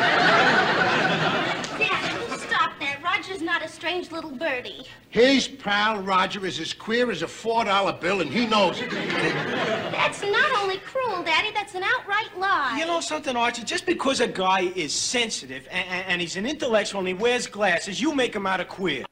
Dad, 1.79 2.39
stop 2.39 2.73
that. 2.79 3.01
Roger's 3.03 3.43
not 3.43 3.65
a 3.65 3.69
strange 3.69 4.13
little 4.13 4.31
birdie. 4.31 4.87
His 5.09 5.49
pal 5.49 6.01
Roger 6.03 6.47
is 6.47 6.61
as 6.61 6.73
queer 6.73 7.11
as 7.11 7.23
a 7.23 7.27
$4 7.27 8.01
bill, 8.01 8.21
and 8.21 8.31
he 8.31 8.47
knows 8.47 8.81
it. 8.81 8.91
That's 8.91 10.23
not 10.23 10.53
only 10.63 10.79
cruel, 10.79 11.23
Daddy, 11.25 11.51
that's 11.53 11.75
an 11.75 11.83
outright 11.83 12.39
lie. 12.39 12.77
You 12.79 12.87
know 12.87 13.01
something, 13.01 13.35
Archie? 13.35 13.65
Just 13.65 13.87
because 13.87 14.21
a 14.21 14.29
guy 14.29 14.73
is 14.77 14.93
sensitive 14.93 15.67
and, 15.71 15.89
and, 15.89 16.07
and 16.07 16.21
he's 16.21 16.37
an 16.37 16.47
intellectual 16.47 17.01
and 17.01 17.09
he 17.09 17.15
wears 17.15 17.47
glasses, 17.47 18.01
you 18.01 18.15
make 18.15 18.35
him 18.35 18.47
out 18.47 18.61
of 18.61 18.69
queer. 18.69 19.05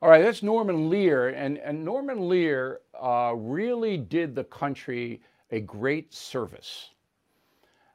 All 0.00 0.10
right, 0.10 0.22
that's 0.22 0.42
Norman 0.42 0.90
Lear. 0.90 1.30
And, 1.30 1.58
and 1.58 1.84
Norman 1.84 2.28
Lear 2.28 2.80
uh, 3.00 3.32
really 3.34 3.96
did 3.96 4.34
the 4.34 4.44
country 4.44 5.20
a 5.54 5.60
great 5.60 6.12
service. 6.12 6.90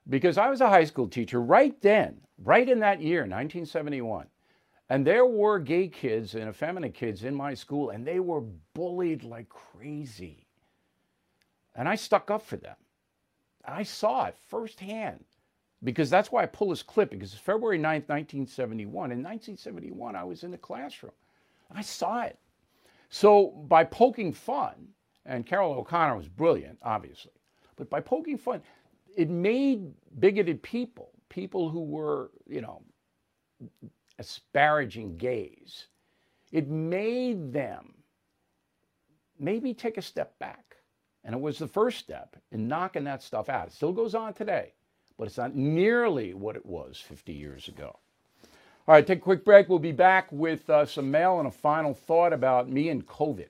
Because 0.07 0.37
I 0.37 0.49
was 0.49 0.61
a 0.61 0.69
high 0.69 0.85
school 0.85 1.07
teacher 1.07 1.41
right 1.41 1.79
then, 1.81 2.21
right 2.43 2.67
in 2.67 2.79
that 2.79 3.01
year, 3.01 3.21
1971. 3.21 4.27
And 4.89 5.05
there 5.05 5.25
were 5.25 5.59
gay 5.59 5.87
kids 5.87 6.33
and 6.33 6.49
effeminate 6.49 6.95
kids 6.95 7.23
in 7.23 7.35
my 7.35 7.53
school, 7.53 7.89
and 7.91 8.07
they 8.07 8.19
were 8.19 8.41
bullied 8.73 9.23
like 9.23 9.49
crazy. 9.49 10.47
And 11.75 11.87
I 11.87 11.95
stuck 11.95 12.31
up 12.31 12.41
for 12.41 12.57
them. 12.57 12.77
I 13.65 13.83
saw 13.83 14.25
it 14.25 14.35
firsthand 14.47 15.23
because 15.83 16.09
that's 16.09 16.31
why 16.31 16.43
I 16.43 16.47
pull 16.47 16.69
this 16.69 16.81
clip 16.81 17.11
because 17.11 17.33
it's 17.33 17.41
February 17.41 17.77
9th, 17.77 18.07
1971. 18.09 19.11
In 19.11 19.19
1971, 19.19 20.15
I 20.15 20.23
was 20.23 20.43
in 20.43 20.51
the 20.51 20.57
classroom. 20.57 21.11
I 21.69 21.81
saw 21.81 22.21
it. 22.23 22.39
So 23.09 23.47
by 23.67 23.83
poking 23.83 24.33
fun, 24.33 24.87
and 25.25 25.45
Carroll 25.45 25.73
O'Connor 25.73 26.15
was 26.15 26.27
brilliant, 26.27 26.79
obviously, 26.81 27.31
but 27.79 27.89
by 27.89 28.01
poking 28.01 28.37
fun, 28.37 28.61
it 29.15 29.29
made 29.29 29.91
bigoted 30.19 30.61
people, 30.61 31.11
people 31.29 31.69
who 31.69 31.81
were, 31.83 32.29
you 32.47 32.61
know, 32.61 32.83
asparaging 34.19 35.17
gays, 35.17 35.87
it 36.51 36.67
made 36.67 37.53
them 37.53 37.93
maybe 39.39 39.73
take 39.73 39.97
a 39.97 40.01
step 40.01 40.37
back. 40.39 40.75
And 41.23 41.33
it 41.33 41.41
was 41.41 41.57
the 41.57 41.67
first 41.67 41.99
step 41.99 42.35
in 42.51 42.67
knocking 42.67 43.05
that 43.05 43.23
stuff 43.23 43.49
out. 43.49 43.67
It 43.67 43.73
still 43.73 43.93
goes 43.93 44.13
on 44.13 44.33
today, 44.33 44.73
but 45.17 45.27
it's 45.27 45.37
not 45.37 45.55
nearly 45.55 46.33
what 46.33 46.55
it 46.55 46.65
was 46.65 46.97
50 46.99 47.33
years 47.33 47.67
ago. 47.67 47.97
All 48.87 48.95
right, 48.95 49.05
take 49.05 49.19
a 49.19 49.21
quick 49.21 49.45
break. 49.45 49.69
We'll 49.69 49.79
be 49.79 49.91
back 49.91 50.29
with 50.31 50.69
uh, 50.69 50.85
some 50.85 51.11
mail 51.11 51.39
and 51.39 51.47
a 51.47 51.51
final 51.51 51.93
thought 51.93 52.33
about 52.33 52.69
me 52.69 52.89
and 52.89 53.05
COVID. 53.05 53.49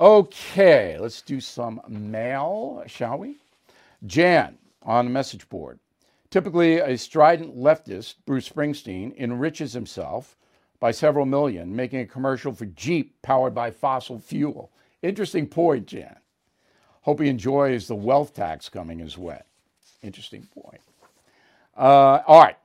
Okay, 0.00 0.98
let's 0.98 1.22
do 1.22 1.40
some 1.40 1.80
mail, 1.88 2.82
shall 2.86 3.18
we? 3.18 3.36
Jan 4.04 4.58
on 4.82 5.04
the 5.04 5.10
message 5.10 5.48
board. 5.48 5.78
Typically, 6.30 6.78
a 6.78 6.98
strident 6.98 7.56
leftist, 7.56 8.16
Bruce 8.26 8.48
Springsteen, 8.48 9.16
enriches 9.16 9.72
himself 9.72 10.36
by 10.80 10.90
several 10.90 11.26
million, 11.26 11.74
making 11.76 12.00
a 12.00 12.06
commercial 12.06 12.52
for 12.52 12.66
Jeep 12.66 13.14
powered 13.22 13.54
by 13.54 13.70
fossil 13.70 14.18
fuel. 14.18 14.72
Interesting 15.02 15.46
point, 15.46 15.86
Jan. 15.86 16.16
Hope 17.02 17.20
he 17.20 17.28
enjoys 17.28 17.86
the 17.86 17.94
wealth 17.94 18.34
tax 18.34 18.68
coming 18.68 18.98
his 18.98 19.16
way. 19.16 19.42
Interesting 20.02 20.48
point. 20.60 20.80
Uh, 21.76 22.20
all 22.26 22.42
right. 22.42 22.56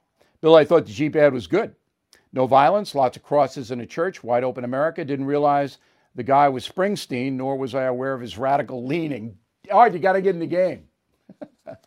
Bill, 0.42 0.56
I 0.56 0.66
thought 0.66 0.88
the 0.88 0.94
Jeep 0.94 1.16
ad 1.16 1.34
was 1.34 1.46
good. 1.46 1.76
No 2.34 2.48
violence, 2.48 2.96
lots 2.96 3.18
of 3.18 3.24
crosses 3.24 3.70
in 3.70 3.82
a 3.82 3.86
church, 3.86 4.24
wide 4.24 4.44
open 4.44 4.64
America. 4.64 5.06
Didn't 5.06 5.26
realize 5.26 5.78
the 6.20 6.24
guy 6.24 6.50
was 6.50 6.68
Springsteen, 6.68 7.32
nor 7.38 7.56
was 7.56 7.74
I 7.74 7.84
aware 7.84 8.14
of 8.14 8.20
his 8.20 8.38
radical 8.38 8.86
leaning. 8.86 9.38
All 9.72 9.80
right, 9.80 9.94
you 9.94 10.00
got 10.00 10.14
to 10.14 10.22
get 10.22 10.36
in 10.36 10.42
the 10.42 10.46
game. 10.46 10.84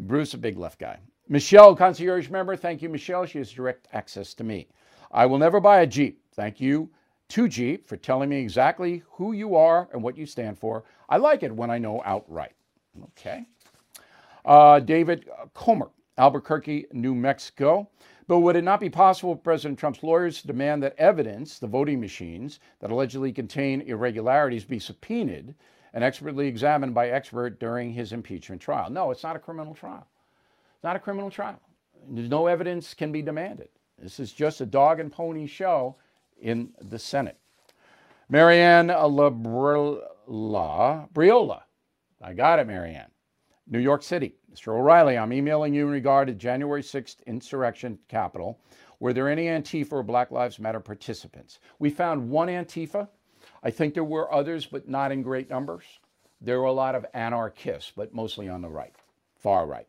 Bruce, 0.00 0.32
a 0.32 0.38
big 0.38 0.56
left 0.56 0.78
guy. 0.78 0.98
Michelle, 1.28 1.76
concierge 1.76 2.30
member. 2.30 2.56
Thank 2.56 2.80
you, 2.80 2.88
Michelle. 2.88 3.26
She 3.26 3.36
has 3.36 3.52
direct 3.52 3.86
access 3.92 4.32
to 4.32 4.44
me. 4.44 4.66
I 5.12 5.26
will 5.26 5.36
never 5.36 5.60
buy 5.60 5.82
a 5.82 5.86
Jeep. 5.86 6.22
Thank 6.32 6.58
you 6.58 6.88
to 7.28 7.48
Jeep 7.48 7.86
for 7.86 7.98
telling 7.98 8.30
me 8.30 8.40
exactly 8.40 9.02
who 9.10 9.32
you 9.32 9.56
are 9.56 9.90
and 9.92 10.02
what 10.02 10.16
you 10.16 10.24
stand 10.24 10.58
for. 10.58 10.84
I 11.10 11.18
like 11.18 11.42
it 11.42 11.54
when 11.54 11.70
I 11.70 11.76
know 11.76 12.00
outright. 12.06 12.54
Okay. 13.10 13.44
Uh, 14.46 14.80
David 14.80 15.28
Comer, 15.52 15.90
Albuquerque, 16.16 16.86
New 16.92 17.14
Mexico. 17.14 17.90
But 18.30 18.38
would 18.38 18.54
it 18.54 18.62
not 18.62 18.78
be 18.78 18.88
possible 18.88 19.34
for 19.34 19.40
President 19.40 19.76
Trump's 19.76 20.04
lawyers 20.04 20.40
to 20.40 20.46
demand 20.46 20.84
that 20.84 20.94
evidence, 20.98 21.58
the 21.58 21.66
voting 21.66 21.98
machines 21.98 22.60
that 22.78 22.92
allegedly 22.92 23.32
contain 23.32 23.80
irregularities, 23.80 24.64
be 24.64 24.78
subpoenaed 24.78 25.56
and 25.92 26.04
expertly 26.04 26.46
examined 26.46 26.94
by 26.94 27.08
expert 27.08 27.58
during 27.58 27.92
his 27.92 28.12
impeachment 28.12 28.62
trial? 28.62 28.88
No, 28.88 29.10
it's 29.10 29.24
not 29.24 29.34
a 29.34 29.40
criminal 29.40 29.74
trial. 29.74 30.06
It's 30.76 30.84
not 30.84 30.94
a 30.94 31.00
criminal 31.00 31.28
trial. 31.28 31.60
No 32.06 32.46
evidence 32.46 32.94
can 32.94 33.10
be 33.10 33.20
demanded. 33.20 33.68
This 33.98 34.20
is 34.20 34.32
just 34.32 34.60
a 34.60 34.66
dog 34.66 35.00
and 35.00 35.10
pony 35.10 35.48
show 35.48 35.96
in 36.40 36.72
the 36.80 37.00
Senate. 37.00 37.40
Marianne 38.28 38.90
Labriola, 38.90 40.06
Briola, 41.12 41.62
I 42.22 42.34
got 42.34 42.60
it, 42.60 42.68
Marianne. 42.68 43.10
New 43.70 43.78
York 43.78 44.02
City. 44.02 44.34
Mr. 44.52 44.74
O'Reilly, 44.76 45.16
I'm 45.16 45.32
emailing 45.32 45.72
you 45.72 45.86
in 45.86 45.92
regard 45.92 46.26
to 46.26 46.34
January 46.34 46.82
6th 46.82 47.24
insurrection 47.26 47.96
Capitol. 48.08 48.60
Were 48.98 49.12
there 49.12 49.28
any 49.28 49.44
Antifa 49.44 49.92
or 49.92 50.02
Black 50.02 50.32
Lives 50.32 50.58
Matter 50.58 50.80
participants? 50.80 51.60
We 51.78 51.88
found 51.88 52.28
one 52.28 52.48
Antifa. 52.48 53.08
I 53.62 53.70
think 53.70 53.94
there 53.94 54.04
were 54.04 54.32
others, 54.34 54.66
but 54.66 54.88
not 54.88 55.12
in 55.12 55.22
great 55.22 55.48
numbers. 55.48 55.84
There 56.40 56.58
were 56.58 56.66
a 56.66 56.72
lot 56.72 56.96
of 56.96 57.06
anarchists, 57.14 57.92
but 57.94 58.12
mostly 58.12 58.48
on 58.48 58.60
the 58.60 58.68
right, 58.68 58.94
far 59.36 59.66
right. 59.66 59.86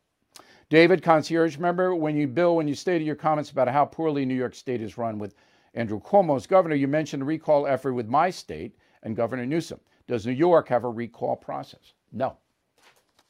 David, 0.70 1.02
concierge 1.02 1.58
member, 1.58 1.96
when 1.96 2.16
you, 2.16 2.28
Bill, 2.28 2.56
when 2.56 2.68
you 2.68 2.76
stated 2.76 3.06
your 3.06 3.16
comments 3.16 3.50
about 3.50 3.68
how 3.68 3.84
poorly 3.84 4.26
New 4.26 4.36
York 4.36 4.54
State 4.54 4.82
is 4.82 4.98
run 4.98 5.18
with 5.18 5.36
Andrew 5.74 6.00
Cuomo 6.00 6.36
as 6.36 6.46
governor, 6.46 6.76
you 6.76 6.88
mentioned 6.88 7.24
a 7.24 7.26
recall 7.26 7.66
effort 7.66 7.94
with 7.94 8.08
my 8.08 8.30
state 8.30 8.78
and 9.04 9.16
Governor 9.16 9.46
Newsom. 9.46 9.80
Does 10.08 10.26
New 10.26 10.34
York 10.34 10.70
have 10.70 10.84
a 10.84 10.90
recall 10.90 11.36
process? 11.36 11.94
No. 12.12 12.38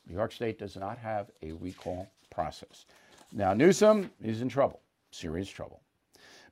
New 0.08 0.16
York 0.16 0.32
State 0.32 0.60
does 0.60 0.76
not 0.76 0.98
have 0.98 1.30
a 1.42 1.52
recall 1.54 2.10
process. 2.30 2.86
Now, 3.32 3.54
Newsom 3.54 4.12
is 4.24 4.42
in 4.42 4.50
trouble, 4.50 4.82
serious 5.12 5.50
trouble. 5.50 5.82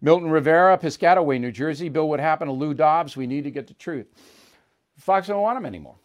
Milton 0.02 0.30
Rivera, 0.30 0.78
Piscataway, 0.78 1.40
New 1.40 1.52
Jersey. 1.52 1.90
Bill, 1.90 2.08
what 2.08 2.20
happened 2.20 2.50
to 2.50 2.54
Lou 2.54 2.74
Dobbs? 2.74 3.18
We 3.18 3.28
need 3.28 3.44
to 3.44 3.52
get 3.52 3.68
the 3.68 3.74
truth. 3.74 4.08
Fox 4.98 5.28
don't 5.28 5.42
want 5.42 5.58
him 5.58 5.66
anymore. 5.66 5.96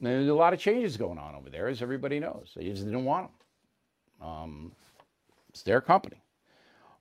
There's 0.00 0.28
a 0.28 0.34
lot 0.34 0.52
of 0.52 0.60
changes 0.60 0.96
going 0.96 1.18
on 1.18 1.34
over 1.34 1.50
there, 1.50 1.68
as 1.68 1.82
everybody 1.82 2.20
knows. 2.20 2.52
They 2.56 2.64
just 2.64 2.84
didn't 2.84 3.04
want 3.04 3.26
him. 3.26 4.26
Um, 4.26 4.72
it's 5.48 5.62
their 5.62 5.80
company. 5.80 6.22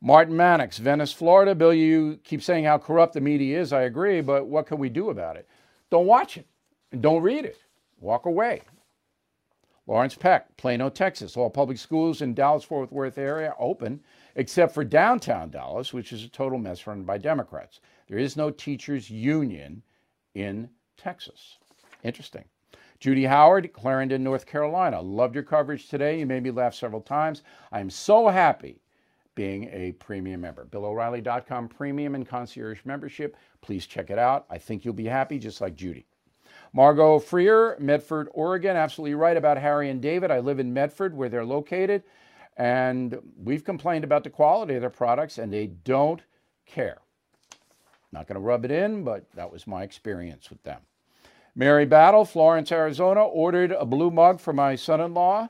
Martin 0.01 0.35
Mannix, 0.35 0.77
Venice, 0.77 1.13
Florida. 1.13 1.53
Bill, 1.53 1.73
you 1.73 2.19
keep 2.23 2.41
saying 2.41 2.65
how 2.65 2.77
corrupt 2.77 3.13
the 3.13 3.21
media 3.21 3.59
is. 3.59 3.73
I 3.73 3.83
agree, 3.83 4.21
but 4.21 4.47
what 4.47 4.65
can 4.65 4.79
we 4.79 4.89
do 4.89 5.09
about 5.09 5.35
it? 5.35 5.47
Don't 5.91 6.07
watch 6.07 6.37
it 6.37 6.47
don't 6.99 7.21
read 7.21 7.45
it. 7.45 7.57
Walk 7.99 8.25
away. 8.25 8.61
Lawrence 9.89 10.13
Peck, 10.13 10.55
Plano, 10.55 10.87
Texas. 10.87 11.35
All 11.35 11.49
public 11.49 11.79
schools 11.79 12.21
in 12.21 12.35
Dallas 12.35 12.63
Fort 12.63 12.93
Worth 12.93 13.17
area 13.17 13.55
open, 13.57 14.01
except 14.35 14.71
for 14.71 14.83
downtown 14.83 15.49
Dallas, 15.49 15.91
which 15.91 16.13
is 16.13 16.23
a 16.23 16.29
total 16.29 16.59
mess 16.59 16.85
run 16.85 17.01
by 17.01 17.17
Democrats. 17.17 17.79
There 18.07 18.19
is 18.19 18.37
no 18.37 18.51
teachers 18.51 19.09
union 19.09 19.81
in 20.35 20.69
Texas. 20.95 21.57
Interesting. 22.03 22.45
Judy 22.99 23.25
Howard, 23.25 23.73
Clarendon, 23.73 24.23
North 24.23 24.45
Carolina. 24.45 25.01
Loved 25.01 25.33
your 25.33 25.43
coverage 25.43 25.89
today. 25.89 26.19
You 26.19 26.27
made 26.27 26.43
me 26.43 26.51
laugh 26.51 26.75
several 26.75 27.01
times. 27.01 27.41
I'm 27.71 27.89
so 27.89 28.27
happy 28.27 28.83
being 29.33 29.69
a 29.71 29.93
premium 29.93 30.41
member. 30.41 30.65
BillO'Reilly.com 30.65 31.67
premium 31.67 32.13
and 32.13 32.27
concierge 32.27 32.81
membership. 32.85 33.35
Please 33.61 33.87
check 33.87 34.11
it 34.11 34.19
out. 34.19 34.45
I 34.51 34.59
think 34.59 34.85
you'll 34.85 34.93
be 34.93 35.05
happy, 35.05 35.39
just 35.39 35.61
like 35.61 35.73
Judy. 35.73 36.05
Margot 36.73 37.19
Freer, 37.19 37.75
Medford, 37.79 38.29
Oregon. 38.33 38.75
Absolutely 38.75 39.15
right 39.15 39.37
about 39.37 39.57
Harry 39.57 39.89
and 39.89 40.01
David. 40.01 40.31
I 40.31 40.39
live 40.39 40.59
in 40.59 40.73
Medford, 40.73 41.15
where 41.15 41.29
they're 41.29 41.45
located, 41.45 42.03
and 42.57 43.19
we've 43.41 43.63
complained 43.63 44.03
about 44.03 44.23
the 44.23 44.29
quality 44.29 44.75
of 44.75 44.81
their 44.81 44.89
products, 44.89 45.37
and 45.37 45.51
they 45.51 45.67
don't 45.67 46.21
care. 46.65 46.99
Not 48.11 48.27
going 48.27 48.35
to 48.35 48.41
rub 48.41 48.65
it 48.65 48.71
in, 48.71 49.03
but 49.03 49.31
that 49.35 49.51
was 49.51 49.67
my 49.67 49.83
experience 49.83 50.49
with 50.49 50.61
them. 50.63 50.81
Mary 51.55 51.85
Battle, 51.85 52.25
Florence, 52.25 52.71
Arizona, 52.71 53.23
ordered 53.23 53.71
a 53.71 53.85
blue 53.85 54.11
mug 54.11 54.39
for 54.39 54.53
my 54.53 54.75
son 54.75 55.01
in 55.01 55.13
law, 55.13 55.49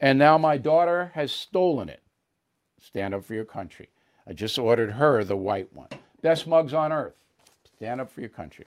and 0.00 0.18
now 0.18 0.36
my 0.38 0.56
daughter 0.56 1.12
has 1.14 1.32
stolen 1.32 1.88
it. 1.88 2.02
Stand 2.80 3.14
up 3.14 3.24
for 3.24 3.34
your 3.34 3.44
country. 3.44 3.88
I 4.26 4.32
just 4.32 4.58
ordered 4.58 4.92
her 4.92 5.22
the 5.24 5.36
white 5.36 5.72
one. 5.72 5.88
Best 6.22 6.46
mugs 6.46 6.74
on 6.74 6.92
earth. 6.92 7.14
Stand 7.76 8.00
up 8.00 8.10
for 8.10 8.20
your 8.20 8.30
country. 8.30 8.66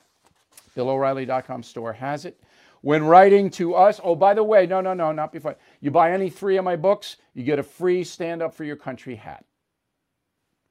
BillO'Reilly.com 0.75 1.63
store 1.63 1.93
has 1.93 2.25
it. 2.25 2.39
When 2.81 3.03
writing 3.03 3.49
to 3.51 3.75
us, 3.75 3.99
oh, 4.03 4.15
by 4.15 4.33
the 4.33 4.43
way, 4.43 4.65
no, 4.65 4.79
no, 4.79 4.93
no, 4.93 5.11
not 5.11 5.33
before. 5.33 5.55
You 5.81 5.91
buy 5.91 6.11
any 6.11 6.29
three 6.29 6.57
of 6.57 6.63
my 6.63 6.75
books, 6.75 7.17
you 7.33 7.43
get 7.43 7.59
a 7.59 7.63
free 7.63 8.03
Stand 8.03 8.41
Up 8.41 8.53
for 8.53 8.63
Your 8.63 8.77
Country 8.77 9.15
hat. 9.15 9.43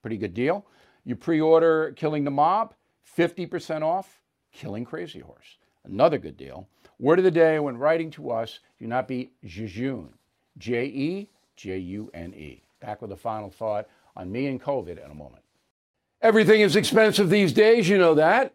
Pretty 0.01 0.17
good 0.17 0.33
deal. 0.35 0.67
You 1.05 1.17
pre 1.17 1.41
order 1.41 1.93
Killing 1.97 2.25
the 2.25 2.31
Mob, 2.31 2.75
50% 3.17 3.83
off 3.83 4.23
Killing 4.53 4.85
Crazy 4.85 5.21
Horse. 5.21 5.59
Another 5.85 6.19
good 6.19 6.37
deal. 6.37 6.69
Word 6.99 7.19
of 7.19 7.25
the 7.25 7.31
day 7.31 7.59
when 7.59 7.77
writing 7.77 8.11
to 8.13 8.31
us, 8.31 8.61
do 8.79 8.87
not 8.87 9.07
be 9.07 9.31
Jejune. 9.45 10.15
J 10.59 10.87
E 10.87 11.29
J 11.57 11.79
U 11.79 12.11
N 12.15 12.35
E. 12.35 12.63
Back 12.81 13.01
with 13.03 13.13
a 13.13 13.17
final 13.17 13.51
thought 13.51 13.89
on 14.17 14.31
me 14.31 14.47
and 14.47 14.61
COVID 14.61 15.05
in 15.05 15.11
a 15.11 15.15
moment. 15.15 15.43
Everything 16.21 16.61
is 16.61 16.75
expensive 16.75 17.31
these 17.31 17.53
days, 17.53 17.89
you 17.89 17.97
know 17.97 18.15
that. 18.15 18.55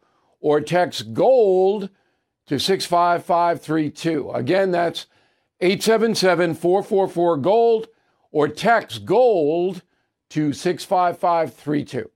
or 0.41 0.59
text 0.59 1.13
GOLD 1.13 1.89
to 2.47 2.59
65532. 2.59 4.31
Again, 4.31 4.71
that's 4.71 5.05
877 5.61 6.55
444 6.55 7.37
GOLD, 7.37 7.87
or 8.31 8.47
text 8.47 9.05
GOLD 9.05 9.81
to 10.29 10.51
65532. 10.51 12.09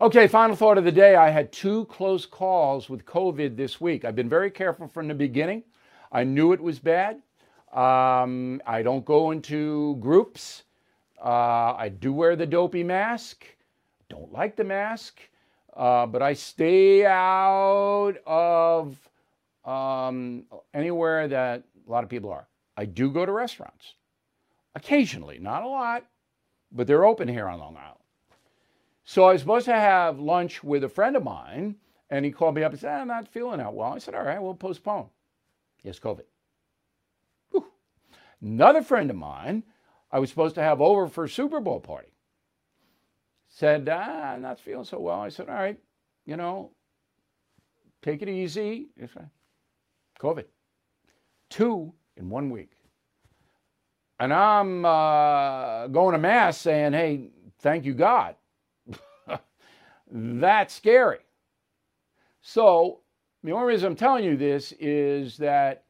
Okay, 0.00 0.26
final 0.26 0.56
thought 0.56 0.78
of 0.78 0.84
the 0.84 0.92
day. 0.92 1.14
I 1.14 1.28
had 1.28 1.52
two 1.52 1.84
close 1.84 2.24
calls 2.24 2.88
with 2.88 3.04
COVID 3.04 3.54
this 3.54 3.80
week. 3.82 4.06
I've 4.06 4.16
been 4.16 4.30
very 4.30 4.50
careful 4.50 4.88
from 4.88 5.08
the 5.08 5.14
beginning. 5.14 5.62
I 6.10 6.24
knew 6.24 6.52
it 6.54 6.60
was 6.60 6.78
bad. 6.78 7.20
Um, 7.72 8.62
I 8.66 8.82
don't 8.82 9.04
go 9.04 9.30
into 9.30 9.96
groups. 9.96 10.62
Uh, 11.22 11.74
I 11.76 11.90
do 11.90 12.14
wear 12.14 12.34
the 12.34 12.46
dopey 12.46 12.82
mask. 12.82 13.44
Don't 14.08 14.32
like 14.32 14.56
the 14.56 14.64
mask, 14.64 15.20
uh, 15.76 16.06
but 16.06 16.22
I 16.22 16.34
stay 16.34 17.04
out 17.06 18.14
of 18.26 18.96
um, 19.64 20.44
anywhere 20.74 21.28
that 21.28 21.64
a 21.86 21.90
lot 21.90 22.04
of 22.04 22.10
people 22.10 22.30
are. 22.30 22.46
I 22.76 22.84
do 22.84 23.10
go 23.10 23.26
to 23.26 23.32
restaurants 23.32 23.94
occasionally, 24.74 25.38
not 25.38 25.62
a 25.62 25.68
lot, 25.68 26.06
but 26.72 26.86
they're 26.86 27.04
open 27.04 27.28
here 27.28 27.48
on 27.48 27.58
Long 27.58 27.76
Island. 27.76 27.98
So 29.04 29.24
I 29.24 29.32
was 29.32 29.40
supposed 29.40 29.66
to 29.66 29.74
have 29.74 30.20
lunch 30.20 30.62
with 30.62 30.84
a 30.84 30.88
friend 30.88 31.16
of 31.16 31.24
mine, 31.24 31.76
and 32.10 32.24
he 32.24 32.30
called 32.30 32.54
me 32.54 32.62
up 32.62 32.72
and 32.72 32.80
said, 32.80 33.00
I'm 33.00 33.08
not 33.08 33.28
feeling 33.28 33.58
that 33.58 33.74
well. 33.74 33.92
I 33.92 33.98
said, 33.98 34.14
All 34.14 34.22
right, 34.22 34.40
we'll 34.40 34.54
postpone. 34.54 35.08
Yes, 35.82 35.98
COVID. 35.98 36.24
Whew. 37.50 37.66
Another 38.40 38.82
friend 38.82 39.10
of 39.10 39.16
mine 39.16 39.64
I 40.12 40.18
was 40.18 40.30
supposed 40.30 40.54
to 40.56 40.62
have 40.62 40.80
over 40.80 41.08
for 41.08 41.24
a 41.24 41.28
Super 41.28 41.60
Bowl 41.60 41.80
party. 41.80 42.09
Said, 43.50 43.88
ah, 43.90 44.32
I'm 44.32 44.42
not 44.42 44.60
feeling 44.60 44.84
so 44.84 45.00
well. 45.00 45.20
I 45.20 45.28
said, 45.28 45.48
all 45.48 45.56
right, 45.56 45.78
you 46.24 46.36
know, 46.36 46.70
take 48.00 48.22
it 48.22 48.28
easy. 48.28 48.88
COVID. 50.20 50.44
Two 51.50 51.92
in 52.16 52.30
one 52.30 52.50
week. 52.50 52.70
And 54.20 54.32
I'm 54.32 54.84
uh, 54.84 55.88
going 55.88 56.12
to 56.12 56.18
Mass 56.18 56.58
saying, 56.58 56.92
hey, 56.92 57.30
thank 57.58 57.84
you, 57.84 57.94
God. 57.94 58.36
That's 60.12 60.74
scary. 60.74 61.18
So, 62.42 63.00
the 63.42 63.52
only 63.52 63.66
reason 63.66 63.88
I'm 63.88 63.96
telling 63.96 64.24
you 64.24 64.36
this 64.36 64.72
is 64.78 65.38
that 65.38 65.84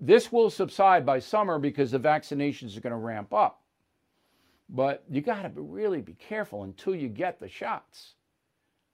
this 0.00 0.32
will 0.32 0.48
subside 0.48 1.04
by 1.04 1.18
summer 1.18 1.58
because 1.58 1.90
the 1.90 1.98
vaccinations 1.98 2.76
are 2.76 2.80
going 2.80 2.92
to 2.92 2.96
ramp 2.96 3.34
up. 3.34 3.59
But 4.72 5.02
you 5.10 5.20
got 5.20 5.42
to 5.42 5.60
really 5.60 6.00
be 6.00 6.14
careful 6.14 6.62
until 6.62 6.94
you 6.94 7.08
get 7.08 7.40
the 7.40 7.48
shots. 7.48 8.14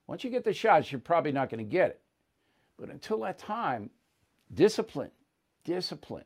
Once 0.06 0.24
you 0.24 0.30
get 0.30 0.44
the 0.44 0.54
shots, 0.54 0.90
you're 0.90 1.00
probably 1.00 1.32
not 1.32 1.50
going 1.50 1.58
to 1.58 1.70
get 1.70 1.90
it. 1.90 2.00
But 2.78 2.88
until 2.88 3.20
that 3.20 3.38
time, 3.38 3.90
discipline, 4.54 5.10
discipline. 5.64 6.24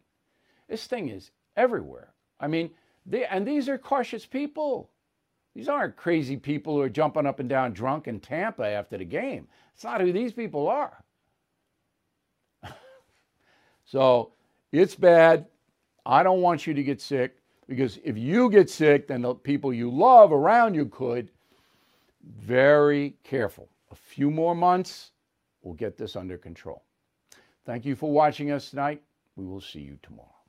This 0.69 0.87
thing 0.87 1.09
is 1.09 1.33
everywhere. 1.57 2.13
I 2.39 2.47
mean, 2.47 2.71
they, 3.07 3.25
and 3.25 3.47
these 3.47 3.69
are 3.69 3.77
cautious 3.77 4.25
people. 4.25 4.91
These 5.55 5.69
aren't 5.69 5.97
crazy 5.97 6.37
people 6.37 6.75
who 6.75 6.83
are 6.83 6.89
jumping 6.89 7.27
up 7.27 7.41
and 7.41 7.49
down 7.49 7.73
drunk 7.73 8.07
in 8.07 8.21
Tampa 8.21 8.65
after 8.65 8.99
the 8.99 9.05
game. 9.05 9.49
It's 9.75 9.83
not 9.83 10.01
who 10.01 10.13
these 10.13 10.33
people 10.33 10.69
are. 10.69 11.03
so 13.85 14.33
it's 14.71 14.95
bad. 14.95 15.47
I 16.07 16.23
don't 16.23 16.41
want 16.41 16.69
you 16.69 16.75
to 16.75 16.83
get 16.85 17.01
sick 17.01 17.40
because 17.71 18.01
if 18.03 18.19
you 18.19 18.51
get 18.51 18.69
sick, 18.69 19.07
then 19.07 19.23
the 19.23 19.33
people 19.33 19.73
you 19.73 19.89
love 19.93 20.33
around 20.33 20.75
you 20.75 20.87
could. 20.87 21.31
Very 22.37 23.15
careful. 23.23 23.69
A 23.93 23.95
few 23.95 24.29
more 24.29 24.57
months, 24.57 25.13
we'll 25.63 25.75
get 25.75 25.97
this 25.97 26.17
under 26.17 26.37
control. 26.37 26.83
Thank 27.65 27.85
you 27.85 27.95
for 27.95 28.11
watching 28.11 28.51
us 28.51 28.71
tonight. 28.71 29.01
We 29.37 29.47
will 29.47 29.61
see 29.61 29.79
you 29.79 29.97
tomorrow. 30.03 30.40